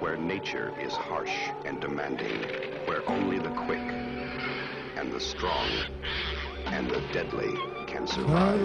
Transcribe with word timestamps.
where 0.00 0.16
nature 0.16 0.72
is 0.80 0.92
harsh 0.92 1.50
and 1.64 1.80
demanding, 1.80 2.42
where 2.86 3.08
only 3.08 3.38
the 3.38 3.50
quick 3.50 3.80
and 4.96 5.12
the 5.12 5.20
strong 5.20 5.68
and 6.66 6.90
the 6.90 7.00
deadly 7.12 7.54
can 7.86 8.06
survive. 8.06 8.58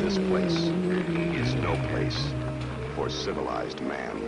This 0.00 0.18
place 0.28 0.56
is 1.36 1.54
no 1.56 1.74
place 1.90 2.32
for 2.94 3.08
civilized 3.10 3.80
man. 3.82 4.22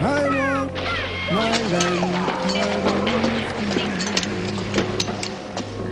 I 0.00 0.28
want 0.28 0.74
my 1.32 1.62
land 1.72 2.22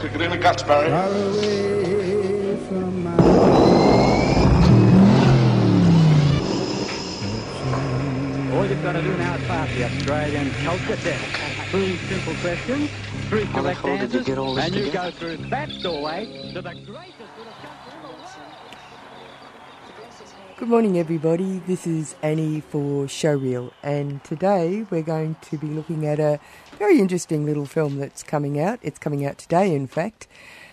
Kick 0.00 0.14
it 0.14 0.20
in 0.22 0.30
the 0.30 0.38
guts, 0.38 0.62
Barry. 0.62 0.88
far 0.88 1.08
away 1.08 2.56
from 2.68 3.04
my 3.04 3.69
All 8.80 8.86
you've 8.86 8.94
got 8.94 9.00
to 9.00 9.06
do 9.06 9.16
now 9.18 9.34
is 9.34 9.46
pass 9.46 9.74
the 9.76 9.84
Australian 9.84 10.50
culture 10.64 10.96
test. 10.96 11.70
Three 11.70 11.96
simple 11.98 12.34
questions, 12.36 12.90
three 13.28 13.44
How 13.44 13.60
correct 13.60 13.80
hell 13.80 13.98
did 13.98 14.00
you 14.00 14.04
answers, 14.04 14.26
get 14.26 14.38
all 14.38 14.54
this 14.54 14.64
and 14.64 14.74
you 14.74 14.84
together? 14.86 15.10
go 15.10 15.16
through 15.18 15.36
that 15.50 15.68
doorway 15.82 16.52
to 16.54 16.62
the 16.62 16.70
greatest 16.70 16.86
little 16.88 17.52
country 17.60 17.92
in 17.94 18.00
the 18.00 18.08
world. 18.08 18.16
Good 20.56 20.68
morning, 20.68 20.98
everybody. 20.98 21.58
This 21.66 21.86
is 21.86 22.14
Annie 22.22 22.62
for 22.62 23.04
Showreel, 23.04 23.70
and 23.82 24.24
today 24.24 24.86
we're 24.88 25.02
going 25.02 25.36
to 25.42 25.58
be 25.58 25.66
looking 25.66 26.06
at 26.06 26.18
a 26.18 26.40
very 26.78 27.00
interesting 27.00 27.44
little 27.44 27.66
film 27.66 27.98
that's 27.98 28.22
coming 28.22 28.58
out. 28.58 28.78
It's 28.80 28.98
coming 28.98 29.26
out 29.26 29.36
today, 29.36 29.74
in 29.74 29.88
fact. 29.88 30.26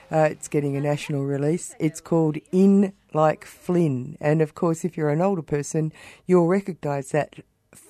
Uh, 0.10 0.30
it's 0.32 0.48
getting 0.48 0.78
a 0.78 0.80
national 0.80 1.26
release. 1.26 1.76
It's 1.78 2.00
called 2.00 2.38
In 2.54 2.94
Like 3.14 3.44
Flynn, 3.44 4.18
and 4.22 4.42
of 4.42 4.56
course, 4.56 4.86
if 4.86 4.96
you're 4.96 5.10
an 5.10 5.22
older 5.22 5.42
person, 5.42 5.92
you'll 6.26 6.48
recognise 6.48 7.12
that 7.12 7.42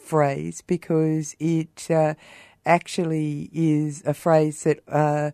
phrase 0.08 0.64
because 0.66 1.36
it 1.40 1.92
uh, 1.92 2.14
actually 2.66 3.50
is 3.54 4.04
a 4.06 4.14
phrase 4.14 4.64
that. 4.64 4.80
Uh, 4.88 5.32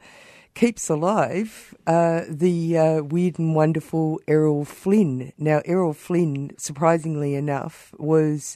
keeps 0.56 0.88
alive 0.88 1.74
uh, 1.88 2.22
the 2.30 2.78
uh, 2.78 3.02
weird 3.02 3.40
and 3.40 3.56
wonderful 3.56 4.20
Errol 4.28 4.66
Flynn. 4.66 5.34
Now, 5.36 5.62
Errol 5.66 5.94
Flynn, 5.94 6.52
surprisingly 6.58 7.34
enough, 7.34 7.92
was 7.98 8.56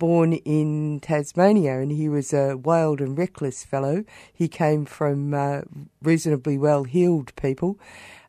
born 0.00 0.32
in 0.32 0.98
Tasmania 0.98 1.78
and 1.78 1.92
he 1.92 2.08
was 2.08 2.32
a 2.32 2.56
wild 2.56 3.00
and 3.00 3.16
reckless 3.16 3.62
fellow. 3.62 4.02
He 4.32 4.48
came 4.48 4.84
from 4.86 5.32
uh, 5.32 5.60
reasonably 6.02 6.58
well 6.58 6.82
heeled 6.82 7.36
people. 7.36 7.78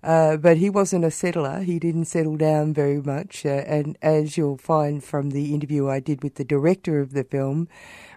Uh, 0.03 0.35
but 0.35 0.57
he 0.57 0.69
wasn't 0.69 1.05
a 1.05 1.11
settler. 1.11 1.59
He 1.61 1.77
didn't 1.77 2.05
settle 2.05 2.35
down 2.35 2.73
very 2.73 3.01
much. 3.01 3.45
Uh, 3.45 3.63
and 3.67 3.97
as 4.01 4.35
you'll 4.35 4.57
find 4.57 5.03
from 5.03 5.29
the 5.29 5.53
interview 5.53 5.87
I 5.89 5.99
did 5.99 6.23
with 6.23 6.35
the 6.35 6.43
director 6.43 6.99
of 6.99 7.13
the 7.13 7.23
film, 7.23 7.67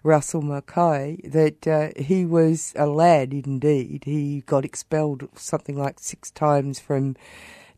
Russell 0.02 0.42
Mulcahy, 0.42 1.20
that 1.24 1.66
uh, 1.66 1.90
he 1.96 2.24
was 2.24 2.72
a 2.76 2.86
lad 2.86 3.32
indeed. 3.34 4.04
He 4.04 4.42
got 4.46 4.64
expelled 4.64 5.28
something 5.34 5.76
like 5.76 6.00
six 6.00 6.30
times 6.30 6.80
from 6.80 7.16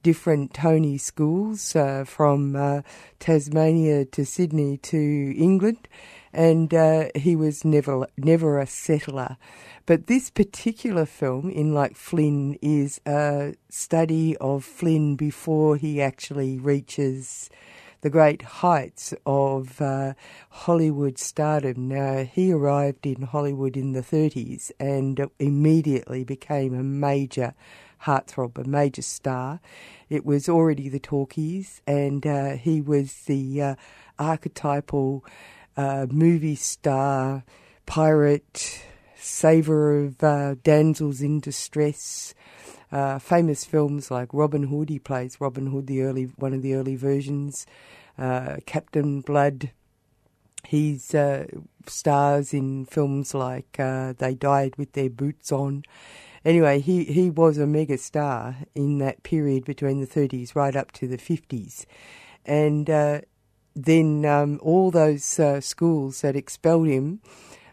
different 0.03 0.55
Tony 0.55 0.99
schools, 0.99 1.75
uh, 1.77 2.05
from 2.05 2.57
uh, 2.57 2.83
Tasmania 3.19 4.05
to 4.07 4.25
Sydney 4.25 4.77
to 4.79 5.35
England, 5.37 5.89
and 6.33 6.73
uh, 6.73 7.09
he 7.15 7.35
was 7.37 7.65
never 7.65 8.07
never 8.17 8.59
a 8.59 8.67
settler. 8.67 9.37
But 9.87 10.07
this 10.07 10.31
particular 10.31 11.07
film, 11.07 11.49
in 11.49 11.73
like 11.73 11.97
Flynn, 11.97 12.59
is 12.61 13.01
a 13.07 13.55
study 13.69 14.37
of 14.39 14.65
Flynn 14.65 15.17
before 15.17 15.77
he 15.77 16.03
actually 16.03 16.59
reaches 16.59 17.49
the 18.01 18.11
great 18.11 18.43
heights 18.43 19.15
of 19.25 19.81
uh, 19.81 20.15
Hollywood 20.51 21.19
stardom. 21.19 21.89
Now, 21.89 22.25
he 22.25 22.53
arrived 22.53 23.07
in 23.07 23.23
Hollywood 23.23 23.77
in 23.77 23.93
the 23.93 24.03
30s 24.03 24.71
and 24.79 25.29
immediately 25.39 26.23
became 26.23 26.75
a 26.75 26.83
major 26.83 27.55
heartthrob, 28.03 28.59
a 28.59 28.69
major 28.69 29.03
star. 29.03 29.61
It 30.09 30.25
was 30.25 30.49
already 30.49 30.89
the 30.89 30.99
talkies, 31.01 31.81
and 31.87 32.27
uh, 32.27 32.51
he 32.57 32.81
was 32.81 33.13
the 33.27 33.63
uh, 33.63 33.75
archetypal 34.19 35.25
uh, 35.77 36.07
movie 36.11 36.55
star, 36.57 37.45
pirate, 37.87 38.83
saver 39.17 40.05
of 40.05 40.23
uh, 40.23 40.55
damsels 40.63 41.21
in 41.21 41.41
distress. 41.41 42.35
Uh, 42.93 43.19
famous 43.19 43.65
films 43.65 44.11
like 44.11 44.33
Robin 44.33 44.65
Hood. 44.65 44.89
He 44.89 45.01
plays 45.01 45.41
Robin 45.41 45.67
Hood, 45.67 45.89
the 45.89 46.03
early 46.03 46.25
one 46.37 46.55
of 46.55 46.63
the 46.63 46.75
early 46.75 46.95
versions. 46.95 47.67
Uh, 48.17 48.57
Captain 48.65 49.21
Blood. 49.21 49.71
He's 50.65 51.15
stars 51.87 52.53
in 52.53 52.87
films 52.87 53.35
like 53.35 53.77
They 53.77 54.37
Died 54.39 54.77
with 54.77 54.93
Their 54.93 55.11
Boots 55.11 55.53
On. 55.53 55.85
Anyway, 56.47 56.79
he, 56.79 57.03
he 57.03 57.29
was 57.29 57.59
a 57.59 57.67
mega 57.67 57.99
star 57.99 58.55
in 58.73 58.99
that 58.99 59.25
period 59.25 59.65
between 59.65 59.99
the 59.99 60.07
30s 60.07 60.55
right 60.55 60.77
up 60.77 60.93
to 60.93 61.09
the 61.09 61.19
50s. 61.19 61.87
And 62.45 62.89
uh, 62.89 63.23
then 63.75 64.25
um, 64.25 64.61
all 64.63 64.93
those 64.93 65.41
uh, 65.41 65.61
schools 65.61 66.21
that 66.21 66.37
expelled 66.37 66.87
him 66.87 67.21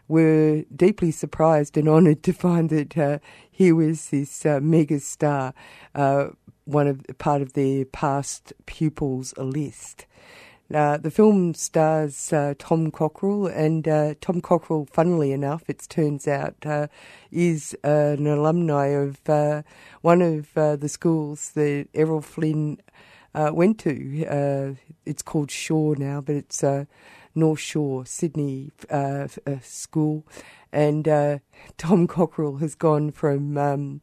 were 0.08 0.64
deeply 0.74 1.12
surprised 1.12 1.76
and 1.76 1.88
honoured 1.96 2.24
to 2.24 2.32
find 2.32 2.68
that 2.70 2.98
uh, 2.98 3.18
he 3.48 3.70
was 3.70 4.10
this 4.10 4.44
uh, 4.44 4.58
mega 4.60 4.98
star, 4.98 5.54
uh, 5.94 6.30
one 6.64 6.88
of 6.88 7.00
part 7.18 7.42
of 7.42 7.52
their 7.52 7.84
past 7.84 8.52
pupils 8.66 9.32
list. 9.38 10.04
Uh, 10.72 10.96
the 10.96 11.10
film 11.10 11.52
stars 11.52 12.32
uh, 12.32 12.54
Tom 12.58 12.90
Cocquerel, 12.90 13.46
and 13.46 13.86
uh, 13.86 14.14
Tom 14.20 14.40
Cocquerel, 14.40 14.88
funnily 14.90 15.30
enough, 15.30 15.64
it 15.68 15.86
turns 15.90 16.26
out, 16.26 16.54
uh, 16.64 16.86
is 17.30 17.76
an 17.84 18.26
alumni 18.26 18.86
of 18.86 19.18
uh, 19.28 19.62
one 20.00 20.22
of 20.22 20.56
uh, 20.56 20.76
the 20.76 20.88
schools 20.88 21.50
that 21.50 21.88
Errol 21.94 22.22
Flynn 22.22 22.78
went 23.34 23.78
to. 23.80 24.76
It's 25.04 25.22
called 25.22 25.50
Shore 25.50 25.96
now, 25.96 26.22
but 26.22 26.34
it's 26.36 26.64
North 27.34 27.60
Shore, 27.60 28.06
Sydney 28.06 28.70
school. 29.60 30.26
And 30.72 31.04
Tom 31.76 32.06
Cocquerel 32.06 32.56
has 32.56 32.74
gone 32.74 33.10
from 33.10 33.58
um, 33.58 34.00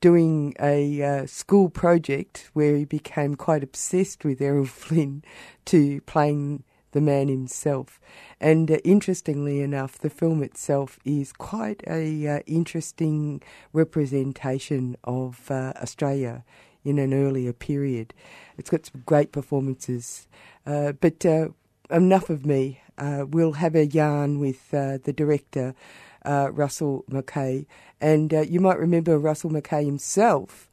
doing 0.00 0.54
a 0.60 1.02
uh, 1.02 1.26
school 1.26 1.68
project 1.68 2.50
where 2.52 2.76
he 2.76 2.84
became 2.84 3.34
quite 3.34 3.62
obsessed 3.62 4.24
with 4.24 4.40
Errol 4.40 4.64
Flynn 4.66 5.22
to 5.66 6.00
playing 6.02 6.64
the 6.92 7.00
man 7.00 7.28
himself. 7.28 8.00
And 8.40 8.70
uh, 8.70 8.78
interestingly 8.84 9.60
enough, 9.60 9.98
the 9.98 10.10
film 10.10 10.42
itself 10.42 10.98
is 11.04 11.32
quite 11.32 11.82
a 11.86 12.26
uh, 12.26 12.38
interesting 12.46 13.42
representation 13.72 14.96
of 15.04 15.50
uh, 15.50 15.72
Australia 15.76 16.44
in 16.84 16.98
an 16.98 17.12
earlier 17.12 17.52
period. 17.52 18.14
It's 18.56 18.70
got 18.70 18.86
some 18.86 19.02
great 19.04 19.32
performances. 19.32 20.26
Uh, 20.66 20.92
but 20.92 21.24
uh, 21.26 21.48
enough 21.90 22.30
of 22.30 22.46
me. 22.46 22.80
We'll 23.02 23.52
have 23.52 23.74
a 23.74 23.86
yarn 23.86 24.40
with 24.40 24.72
the 24.72 25.14
director, 25.16 25.74
uh, 26.24 26.50
Russell 26.52 27.04
Mulcahy. 27.08 27.66
And 28.00 28.32
uh, 28.32 28.40
you 28.42 28.60
might 28.60 28.78
remember 28.78 29.18
Russell 29.18 29.50
Mulcahy 29.50 29.84
himself 29.84 30.70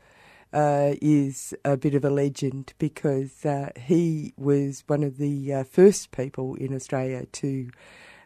uh, 0.54 0.94
is 1.02 1.54
a 1.66 1.76
bit 1.76 1.94
of 1.94 2.06
a 2.06 2.10
legend 2.10 2.74
because 2.78 3.46
uh, 3.46 3.70
he 3.76 4.34
was 4.38 4.84
one 4.88 5.04
of 5.04 5.18
the 5.18 5.54
uh, 5.54 5.64
first 5.64 6.12
people 6.12 6.56
in 6.56 6.74
Australia 6.74 7.26
to 7.26 7.70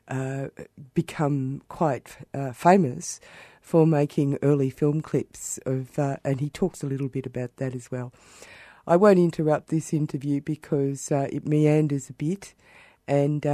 uh, 0.08 0.48
become 0.94 1.62
quite 1.68 2.18
famous 2.54 3.20
for 3.62 3.88
making 3.88 4.38
early 4.42 4.70
film 4.70 5.02
clips 5.02 5.60
of, 5.66 5.98
and 5.98 6.42
he 6.42 6.50
talks 6.50 6.84
a 6.84 6.88
little 6.88 7.08
bit 7.08 7.26
about 7.26 7.56
that 7.58 7.74
as 7.74 7.90
well. 7.92 8.12
I 8.86 8.98
won't 8.98 9.20
interrupt 9.20 9.70
this 9.70 9.94
interview 9.94 10.42
because 10.42 11.12
it 11.12 11.48
meanders 11.48 12.10
a 12.10 12.14
bit, 12.14 12.54
and 13.08 13.46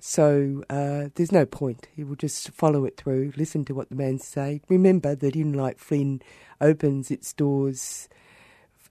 so 0.00 0.62
uh, 0.70 1.08
there's 1.14 1.32
no 1.32 1.44
point. 1.46 1.88
You 1.96 2.06
will 2.06 2.16
just 2.16 2.50
follow 2.50 2.84
it 2.84 2.96
through, 2.96 3.32
listen 3.36 3.64
to 3.66 3.74
what 3.74 3.88
the 3.88 3.94
man 3.96 4.18
say. 4.18 4.60
Remember 4.68 5.14
that 5.14 5.34
In 5.36 5.52
Like 5.52 5.78
Flynn 5.78 6.22
opens 6.60 7.10
its 7.10 7.32
doors 7.32 8.08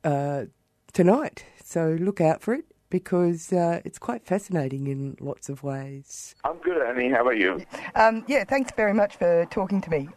uh, 0.04 0.45
tonight, 0.94 1.45
so 1.63 1.98
look 2.00 2.19
out 2.21 2.42
for 2.42 2.54
it. 2.54 2.65
because 2.89 3.51
uh, 3.51 3.81
it's 3.83 4.00
quite 4.00 4.25
fascinating 4.25 4.88
in 4.88 5.18
lots 5.19 5.50
of 5.50 5.62
ways. 5.62 6.33
I'm 6.45 6.57
good, 6.59 6.81
Annie. 6.81 7.09
How 7.12 7.21
about 7.21 7.38
you? 7.38 7.62
Um, 7.95 8.24
yeah, 8.27 8.45
thanks 8.45 8.71
very 8.77 8.94
much 8.94 9.18
for 9.18 9.45
talking 9.51 9.81
to 9.81 9.89
me. 9.89 10.07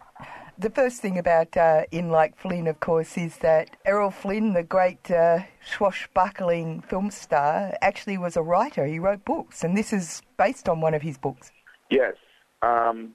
The 0.60 0.68
first 0.68 1.00
thing 1.00 1.16
about 1.16 1.56
uh, 1.56 1.84
In 1.90 2.10
Like 2.10 2.36
Flynn, 2.36 2.66
of 2.66 2.80
course, 2.80 3.16
is 3.16 3.38
that 3.38 3.78
Errol 3.86 4.10
Flynn, 4.10 4.52
the 4.52 4.62
great 4.62 5.10
uh, 5.10 5.38
swashbuckling 5.64 6.82
film 6.82 7.10
star, 7.10 7.72
actually 7.80 8.18
was 8.18 8.36
a 8.36 8.42
writer. 8.42 8.84
He 8.84 8.98
wrote 8.98 9.24
books, 9.24 9.64
and 9.64 9.74
this 9.74 9.90
is 9.90 10.20
based 10.36 10.68
on 10.68 10.82
one 10.82 10.92
of 10.92 11.00
his 11.00 11.16
books. 11.16 11.50
Yes. 11.88 12.12
Um, 12.60 13.14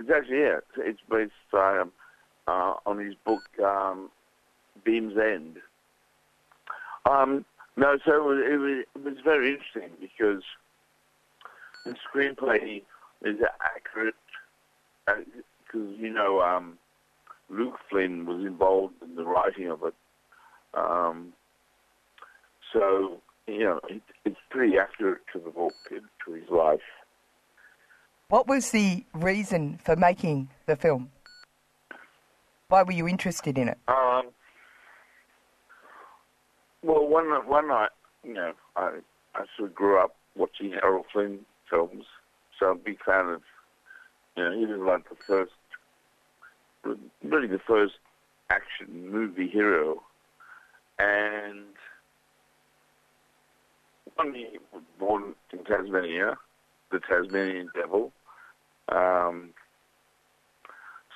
it's 0.00 0.08
actually, 0.08 0.40
yeah, 0.40 0.60
it's 0.78 1.00
based 1.10 1.32
um, 1.52 1.92
uh, 2.46 2.76
on 2.86 3.04
his 3.04 3.14
book, 3.26 3.42
um, 3.62 4.08
Beam 4.82 5.12
Ends. 5.20 5.58
Um, 7.04 7.44
no, 7.76 7.98
so 8.02 8.14
it 8.14 8.24
was, 8.24 8.38
it 8.38 8.56
was, 8.56 8.84
it 8.94 9.04
was 9.04 9.22
very 9.22 9.50
interesting 9.50 9.90
because 10.00 10.42
the 11.84 11.94
screenplay 12.10 12.80
is 13.22 13.36
accurate 13.60 14.14
because, 15.66 15.88
you 15.98 16.12
know, 16.12 16.40
um, 16.40 16.78
Luke 17.50 17.78
Flynn 17.90 18.26
was 18.26 18.44
involved 18.44 18.94
in 19.02 19.14
the 19.14 19.24
writing 19.24 19.70
of 19.70 19.82
it. 19.82 19.94
Um, 20.74 21.32
so, 22.72 23.20
you 23.46 23.60
know, 23.60 23.80
it, 23.88 24.02
it's 24.24 24.36
pretty 24.50 24.74
accurate 24.78 25.22
to 25.32 25.38
the 25.38 25.50
book, 25.50 25.74
and 25.90 26.02
to 26.24 26.32
his 26.32 26.48
life. 26.50 26.80
What 28.28 28.48
was 28.48 28.70
the 28.70 29.04
reason 29.14 29.78
for 29.84 29.94
making 29.94 30.48
the 30.66 30.76
film? 30.76 31.10
Why 32.68 32.82
were 32.82 32.92
you 32.92 33.06
interested 33.06 33.56
in 33.56 33.68
it? 33.68 33.78
Um, 33.86 34.30
well, 36.82 37.06
one 37.06 37.26
one 37.46 37.68
night, 37.68 37.90
you 38.24 38.34
know, 38.34 38.52
I 38.74 38.98
I 39.36 39.44
sort 39.56 39.70
of 39.70 39.74
grew 39.74 40.02
up 40.02 40.16
watching 40.34 40.74
Errol 40.82 41.04
Flynn 41.12 41.40
films, 41.70 42.04
so 42.58 42.66
I'm 42.66 42.76
a 42.78 42.80
big 42.80 42.98
fan 43.04 43.26
of, 43.28 43.42
you 44.36 44.44
know, 44.44 44.58
he 44.58 44.66
was 44.66 44.80
like 44.80 45.08
the 45.08 45.16
first, 45.26 45.52
really 47.24 47.48
the 47.48 47.60
first 47.66 47.94
action 48.50 49.10
movie 49.10 49.48
hero, 49.48 50.02
and 50.98 51.64
one 54.14 54.34
he 54.34 54.58
was 54.72 54.82
born 54.98 55.34
in 55.52 55.64
Tasmania, 55.64 56.36
the 56.90 57.00
Tasmanian 57.00 57.70
Devil. 57.74 58.12
Um, 58.88 59.50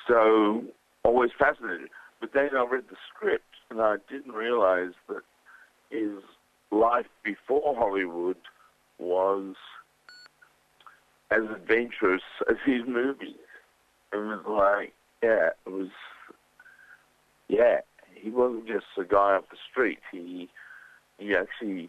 so 0.08 0.64
always 1.04 1.30
fascinated. 1.38 1.88
But 2.20 2.32
then 2.34 2.50
I 2.56 2.64
read 2.70 2.84
the 2.90 2.96
script 3.08 3.44
and 3.70 3.80
I 3.80 3.96
didn't 4.10 4.32
realize 4.32 4.92
that 5.08 5.22
his 5.90 6.22
life 6.70 7.06
before 7.24 7.74
Hollywood 7.76 8.36
was 8.98 9.54
as 11.30 11.42
adventurous 11.54 12.22
as 12.48 12.56
his 12.64 12.82
movies. 12.86 13.36
It 14.12 14.16
was 14.16 14.44
like, 14.46 14.92
yeah, 15.22 15.50
it 15.66 15.70
was, 15.70 15.90
yeah, 17.48 17.80
he 18.14 18.30
wasn't 18.30 18.66
just 18.66 18.86
a 18.98 19.04
guy 19.04 19.36
off 19.36 19.44
the 19.50 19.56
street. 19.70 20.00
He, 20.10 20.48
he 21.18 21.34
actually 21.34 21.88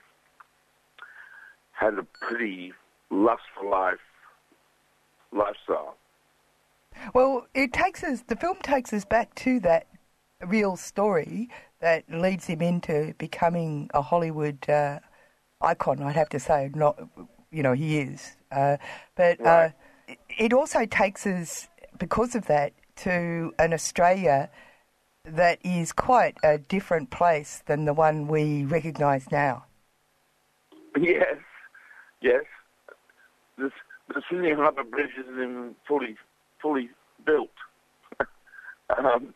had 1.72 1.96
a 1.96 2.04
pretty 2.04 2.74
lustful 3.10 3.70
life, 3.70 4.00
lifestyle. 5.32 5.96
Well, 7.14 7.48
it 7.54 7.74
takes 7.74 8.04
us. 8.04 8.24
The 8.28 8.36
film 8.36 8.58
takes 8.62 8.94
us 8.94 9.06
back 9.06 9.34
to 9.36 9.60
that 9.62 9.88
real 10.46 10.76
story 10.76 11.50
that 11.80 12.04
leads 12.12 12.46
him 12.46 12.62
into 12.62 13.16
becoming 13.18 13.90
a 13.94 14.02
Hollywood 14.02 14.70
uh, 14.70 15.00
icon. 15.62 16.04
I'd 16.04 16.16
have 16.16 16.30
to 16.30 16.40
say, 16.40 16.70
not 16.76 17.00
you 17.52 17.64
know 17.64 17.74
he 17.74 18.00
is, 18.00 18.36
uh, 18.52 18.78
but 19.16 19.40
Right. 19.40 19.74
uh, 20.08 20.16
it 20.30 20.54
also 20.54 20.86
takes 20.86 21.26
us 21.26 21.68
because 21.98 22.36
of 22.36 22.48
that 22.48 22.74
to 22.98 23.54
an 23.60 23.74
Australia 23.74 24.50
that 25.26 25.60
is 25.64 25.92
quite 25.92 26.38
a 26.44 26.58
different 26.58 27.10
place 27.12 27.62
than 27.68 27.86
the 27.86 27.94
one 27.94 28.28
we 28.28 28.66
recognise 28.66 29.32
now. 29.32 29.66
Yes, 31.00 31.38
yes. 32.22 32.44
The, 33.58 33.72
the 34.10 34.22
Sydney 34.30 34.54
Harbour 34.54 34.84
Bridge 34.84 35.12
isn't 35.20 35.76
fully 35.88 36.18
fully 36.62 36.90
built. 37.26 37.52
um, 38.98 39.34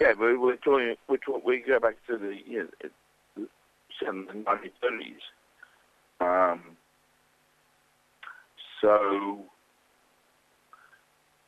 yeah, 0.00 0.12
we're 0.18 0.56
talking. 0.56 0.96
We're 1.08 1.16
talking, 1.18 1.42
we 1.44 1.60
go 1.66 1.80
back 1.80 1.96
to 2.08 2.18
the 2.18 2.36
you 2.46 2.68
know, 3.36 3.46
the 4.00 4.34
nineteen 4.34 4.72
thirties. 4.80 5.20
Um, 6.20 6.73
so 8.84 9.38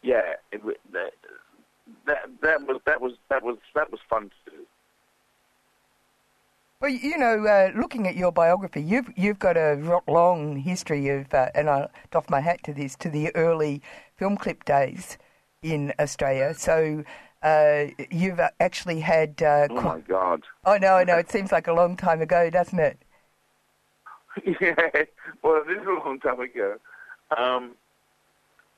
yeah, 0.02 0.34
it, 0.52 0.62
that, 0.92 1.12
that 2.06 2.28
that 2.42 2.60
was 2.62 2.80
that 2.86 3.00
was 3.00 3.12
that 3.28 3.42
was 3.42 3.58
that 3.74 3.90
was 3.92 4.00
fun 4.08 4.30
to 4.30 4.50
do. 4.50 4.56
Well, 6.80 6.90
you 6.90 7.18
know, 7.18 7.44
uh, 7.46 7.70
looking 7.78 8.06
at 8.06 8.16
your 8.16 8.32
biography, 8.32 8.82
you've 8.82 9.10
you've 9.16 9.38
got 9.38 9.58
a 9.58 10.00
long 10.08 10.56
history 10.56 11.08
of, 11.10 11.32
uh, 11.34 11.48
and 11.54 11.68
I 11.68 11.88
doff 12.10 12.30
my 12.30 12.40
hat 12.40 12.62
to 12.64 12.72
this, 12.72 12.96
to 12.96 13.10
the 13.10 13.34
early 13.34 13.82
film 14.16 14.36
clip 14.36 14.64
days 14.64 15.18
in 15.62 15.92
Australia. 15.98 16.54
So 16.54 17.04
uh, 17.42 17.86
you've 18.10 18.40
uh, 18.40 18.50
actually 18.60 19.00
had. 19.00 19.42
Uh, 19.42 19.68
Oh 19.70 19.80
my 19.80 20.00
God. 20.00 20.42
I 20.64 20.78
know, 20.78 20.94
I 20.94 21.04
know. 21.04 21.16
It 21.16 21.30
seems 21.30 21.52
like 21.52 21.66
a 21.66 21.72
long 21.72 21.96
time 21.96 22.22
ago, 22.22 22.48
doesn't 22.48 22.78
it? 22.78 22.98
yeah, 24.60 24.74
well, 25.42 25.62
this 25.66 25.78
is 25.78 25.86
a 25.86 26.06
long 26.06 26.20
time 26.20 26.40
ago. 26.40 26.76
Um, 27.36 27.72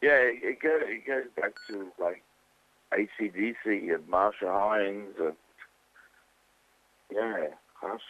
yeah, 0.03 0.17
it, 0.17 0.41
it, 0.43 0.61
goes, 0.61 0.83
it 0.85 1.07
goes 1.07 1.25
back 1.37 1.53
to 1.69 1.89
like 2.01 2.23
ACDC 2.93 3.95
and 3.95 4.09
Marcia 4.09 4.47
Hines 4.47 5.15
and 5.19 5.35
yeah, 7.11 7.47
Hush. 7.81 8.01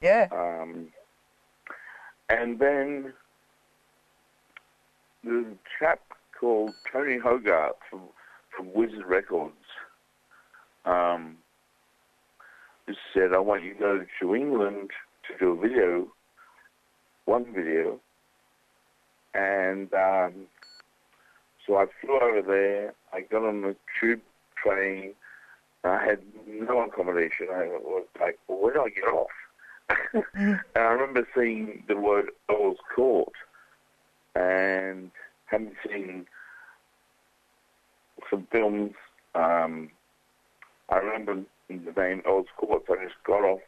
Yeah. 0.00 0.28
Um, 0.32 0.88
and 2.28 2.58
then 2.58 3.12
the 5.22 5.44
chap 5.78 6.00
called 6.38 6.74
Tony 6.92 7.18
Hogarth 7.18 7.76
from 7.90 8.02
from 8.56 8.72
Wizard 8.72 9.06
Records 9.06 9.54
um, 10.84 11.36
just 12.86 12.98
said, 13.12 13.32
"I 13.32 13.38
want 13.38 13.62
you 13.62 13.74
to 13.74 13.78
go 13.78 14.06
to 14.20 14.34
England 14.34 14.90
to 15.28 15.38
do 15.38 15.52
a 15.52 15.60
video, 15.60 16.12
one 17.24 17.52
video." 17.54 18.00
And 19.34 19.92
um, 19.94 20.46
so 21.66 21.76
I 21.76 21.86
flew 22.00 22.18
over 22.20 22.42
there. 22.42 22.94
I 23.12 23.20
got 23.22 23.44
on 23.44 23.62
the 23.62 23.76
tube 24.00 24.20
train. 24.62 25.14
I 25.82 26.02
had 26.04 26.20
no 26.46 26.82
accommodation. 26.82 27.48
I 27.52 27.66
was 27.66 28.06
like, 28.20 28.38
well, 28.48 28.58
where 28.58 28.74
do 28.74 28.82
I 28.82 28.88
get 28.90 29.04
off? 29.04 29.28
and 30.34 30.60
I 30.74 30.80
remember 30.80 31.26
seeing 31.34 31.84
the 31.88 31.96
word 31.96 32.30
Earl's 32.50 32.78
Court 32.94 33.32
and 34.34 35.10
having 35.46 35.72
seen 35.86 36.26
some 38.30 38.46
films. 38.50 38.92
Um, 39.34 39.90
I 40.88 40.96
remember 40.96 41.42
the 41.68 41.92
name 41.96 42.22
Earl's 42.26 42.46
Court, 42.56 42.82
so 42.86 42.94
I 42.98 43.04
just 43.04 43.22
got 43.24 43.42
off 43.42 43.60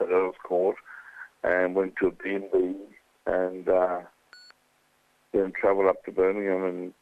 at 0.00 0.08
Earl's 0.08 0.36
Court 0.42 0.76
and 1.42 1.74
went 1.74 1.94
to 1.96 2.08
a 2.08 2.10
B&B 2.10 2.74
and 3.26 3.68
uh, 3.68 4.00
then 5.34 5.52
travel 5.60 5.88
up 5.88 6.04
to 6.04 6.12
Birmingham 6.12 6.64
and 6.64 6.94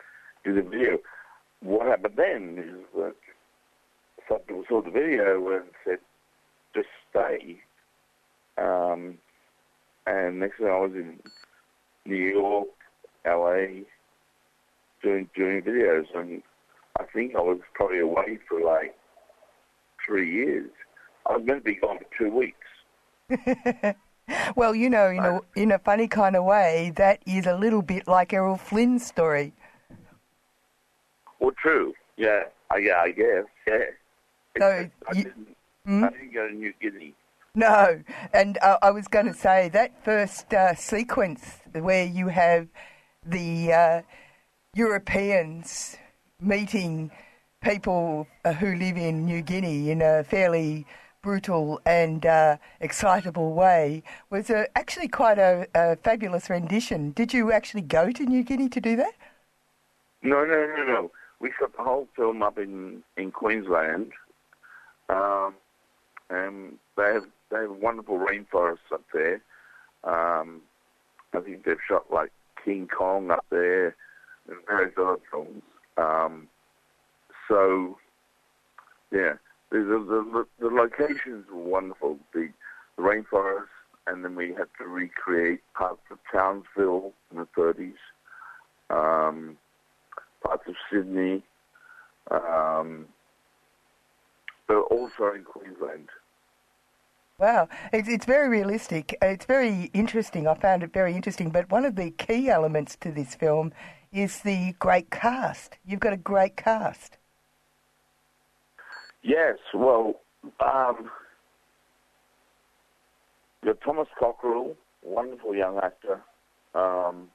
do 0.44 0.54
the 0.54 0.62
video. 0.62 0.98
What 1.60 1.86
happened 1.86 2.14
then 2.16 2.58
is 2.58 2.86
that 2.96 3.14
some 4.28 4.38
people 4.40 4.64
saw 4.68 4.82
the 4.82 4.90
video 4.90 5.48
and 5.50 5.64
said, 5.84 5.98
just 6.74 6.88
stay. 7.10 7.60
Um, 8.58 9.18
and 10.06 10.40
next 10.40 10.58
thing 10.58 10.66
I 10.66 10.78
was 10.78 10.92
in 10.94 11.20
New 12.06 12.16
York, 12.16 12.68
LA, 13.26 13.84
doing 15.02 15.28
doing 15.36 15.62
videos, 15.62 16.06
and 16.14 16.42
I 16.98 17.04
think 17.12 17.34
I 17.36 17.40
was 17.40 17.60
probably 17.74 18.00
away 18.00 18.38
for 18.48 18.60
like 18.60 18.94
three 20.04 20.30
years. 20.30 20.70
I 21.26 21.36
was 21.36 21.46
meant 21.46 21.64
to 21.64 21.72
be 21.72 21.76
gone 21.76 21.98
for 21.98 22.18
two 22.18 22.34
weeks. 22.34 23.96
Well, 24.56 24.74
you 24.74 24.88
know, 24.90 25.08
in 25.08 25.24
a, 25.24 25.40
in 25.56 25.72
a 25.72 25.78
funny 25.78 26.08
kind 26.08 26.36
of 26.36 26.44
way, 26.44 26.92
that 26.96 27.22
is 27.26 27.46
a 27.46 27.56
little 27.56 27.82
bit 27.82 28.06
like 28.06 28.32
Errol 28.32 28.56
Flynn's 28.56 29.06
story. 29.06 29.52
Well, 31.40 31.52
true. 31.60 31.94
Yeah, 32.16 32.44
I, 32.70 32.78
yeah, 32.78 33.00
I 33.00 33.10
guess. 33.10 33.44
Yeah. 33.66 33.78
So 34.58 34.90
I 35.08 35.12
you- 35.12 35.24
didn't. 35.24 35.56
Hmm? 35.84 36.04
I 36.04 36.10
didn't 36.10 36.32
go 36.34 36.48
to 36.48 36.54
New 36.54 36.72
Guinea. 36.80 37.14
No, 37.54 38.00
and 38.32 38.56
uh, 38.62 38.78
I 38.82 38.90
was 38.92 39.08
going 39.08 39.26
to 39.26 39.34
say 39.34 39.68
that 39.70 40.02
first 40.04 40.54
uh, 40.54 40.74
sequence 40.74 41.58
where 41.72 42.04
you 42.04 42.28
have 42.28 42.68
the 43.26 43.72
uh, 43.72 44.02
Europeans 44.74 45.96
meeting 46.40 47.10
people 47.62 48.26
uh, 48.44 48.52
who 48.54 48.74
live 48.76 48.96
in 48.96 49.26
New 49.26 49.42
Guinea 49.42 49.90
in 49.90 50.00
a 50.00 50.24
fairly 50.24 50.86
brutal 51.22 51.80
and 51.86 52.26
uh, 52.26 52.56
excitable 52.80 53.54
way 53.54 54.02
was 54.30 54.50
uh, 54.50 54.64
actually 54.76 55.08
quite 55.08 55.38
a, 55.38 55.66
a 55.74 55.96
fabulous 55.96 56.50
rendition. 56.50 57.12
Did 57.12 57.32
you 57.32 57.52
actually 57.52 57.82
go 57.82 58.10
to 58.10 58.24
New 58.24 58.42
Guinea 58.42 58.68
to 58.68 58.80
do 58.80 58.96
that? 58.96 59.12
No, 60.22 60.44
no, 60.44 60.66
no, 60.76 60.84
no. 60.84 61.10
We 61.40 61.52
shot 61.58 61.76
the 61.76 61.82
whole 61.82 62.06
film 62.14 62.42
up 62.42 62.58
in 62.58 63.02
in 63.16 63.32
Queensland, 63.32 64.12
um, 65.08 65.54
and 66.30 66.78
they 66.96 67.14
have 67.14 67.24
they 67.50 67.58
have 67.58 67.70
wonderful 67.70 68.18
rainforests 68.18 68.92
up 68.92 69.02
there. 69.12 69.42
Um, 70.04 70.60
I 71.34 71.40
think 71.40 71.64
they've 71.64 71.76
shot 71.88 72.12
like 72.12 72.30
King 72.64 72.88
Kong 72.88 73.30
up 73.30 73.44
there 73.50 73.96
and 74.48 74.56
various 74.66 74.94
other 74.96 75.18
films. 75.30 75.62
Um, 75.96 76.48
so, 77.48 77.98
yeah, 79.10 79.34
the, 79.72 79.78
the, 79.78 80.46
the, 80.60 80.68
the 80.68 80.74
locations 80.74 81.46
were 81.50 81.62
wonderful. 81.62 82.18
The, 82.32 82.50
rainforest, 82.98 83.66
and 84.06 84.24
then 84.24 84.34
we 84.34 84.48
had 84.48 84.68
to 84.78 84.86
recreate 84.86 85.60
parts 85.74 86.02
of 86.10 86.18
Townsville 86.30 87.12
in 87.30 87.38
the 87.38 87.46
30s, 87.56 87.94
um, 88.90 89.56
parts 90.44 90.64
of 90.66 90.74
Sydney, 90.90 91.42
um, 92.30 93.06
but 94.66 94.78
also 94.78 95.32
in 95.34 95.44
Queensland. 95.44 96.08
Wow, 97.38 97.68
it's, 97.92 98.08
it's 98.08 98.26
very 98.26 98.48
realistic. 98.48 99.16
It's 99.20 99.46
very 99.46 99.90
interesting. 99.92 100.46
I 100.46 100.54
found 100.54 100.82
it 100.82 100.92
very 100.92 101.14
interesting. 101.14 101.50
But 101.50 101.70
one 101.70 101.84
of 101.84 101.96
the 101.96 102.10
key 102.10 102.48
elements 102.48 102.96
to 103.00 103.10
this 103.10 103.34
film 103.34 103.72
is 104.12 104.40
the 104.40 104.74
great 104.78 105.10
cast. 105.10 105.78
You've 105.84 106.00
got 106.00 106.12
a 106.12 106.18
great 106.18 106.56
cast. 106.56 107.18
Yes, 109.22 109.56
well, 109.72 110.20
um, 110.60 111.10
Thomas 113.84 114.08
Cocquerel, 114.18 114.76
wonderful 115.02 115.54
young 115.54 115.78
actor, 115.78 116.20
um, 116.74 117.28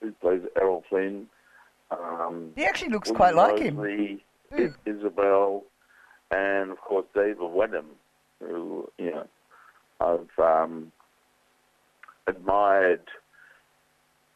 who 0.00 0.12
plays 0.12 0.42
Errol 0.60 0.84
Flynn. 0.88 1.26
Um, 1.90 2.52
He 2.56 2.64
actually 2.64 2.90
looks 2.90 3.08
William 3.08 3.34
quite 3.34 3.34
like 3.34 3.62
him. 3.62 3.76
Moseley, 3.76 4.24
Hmm. 4.50 4.66
I- 4.86 4.90
Isabel, 4.90 5.64
and 6.30 6.70
of 6.70 6.80
course 6.80 7.06
David 7.14 7.38
Wenham, 7.40 7.96
who 8.40 8.90
you 8.98 9.10
know 9.12 9.28
I've 10.00 10.38
um, 10.38 10.92
admired 12.26 13.08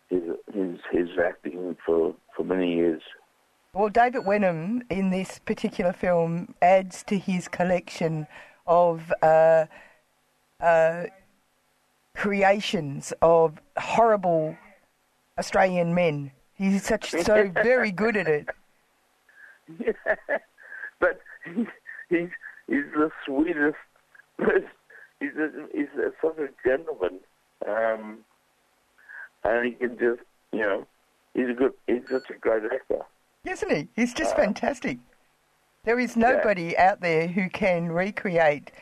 his 0.08 0.22
his 0.54 0.80
his 0.90 1.08
acting 1.18 1.76
for 1.84 2.14
for 2.34 2.44
many 2.44 2.74
years. 2.74 3.02
Well, 3.76 3.90
David 3.90 4.24
Wenham 4.24 4.84
in 4.88 5.10
this 5.10 5.38
particular 5.40 5.92
film 5.92 6.54
adds 6.62 7.02
to 7.08 7.18
his 7.18 7.46
collection 7.46 8.26
of 8.66 9.12
uh, 9.20 9.66
uh, 10.58 11.04
creations 12.14 13.12
of 13.20 13.60
horrible 13.76 14.56
Australian 15.38 15.94
men. 15.94 16.30
He's 16.54 16.86
such 16.86 17.10
so 17.10 17.50
very 17.50 17.92
good 17.92 18.16
at 18.16 18.28
it. 18.28 18.48
Yeah. 19.78 20.14
but 21.00 21.20
he's 22.08 22.30
he's 22.68 22.84
the 22.94 23.10
sweetest. 23.26 23.76
He's 24.38 25.32
a, 25.36 25.50
he's 25.74 25.88
a, 25.98 26.12
such 26.22 26.38
a 26.38 26.48
gentleman, 26.66 27.18
um, 27.66 28.18
and 29.42 29.66
he 29.66 29.72
can 29.72 29.98
just 29.98 30.22
you 30.52 30.60
know 30.60 30.86
he's 31.34 31.48
a 31.50 31.52
good 31.52 31.72
he's 31.86 32.08
such 32.08 32.30
a 32.30 32.34
great 32.34 32.62
actor. 32.72 33.04
Isn't 33.46 33.70
he? 33.70 33.88
He's 33.94 34.12
just 34.14 34.34
fantastic. 34.36 34.98
There 35.84 35.98
is 36.00 36.16
nobody 36.16 36.76
out 36.76 37.00
there 37.00 37.28
who 37.28 37.48
can 37.48 37.92
recreate 37.92 38.72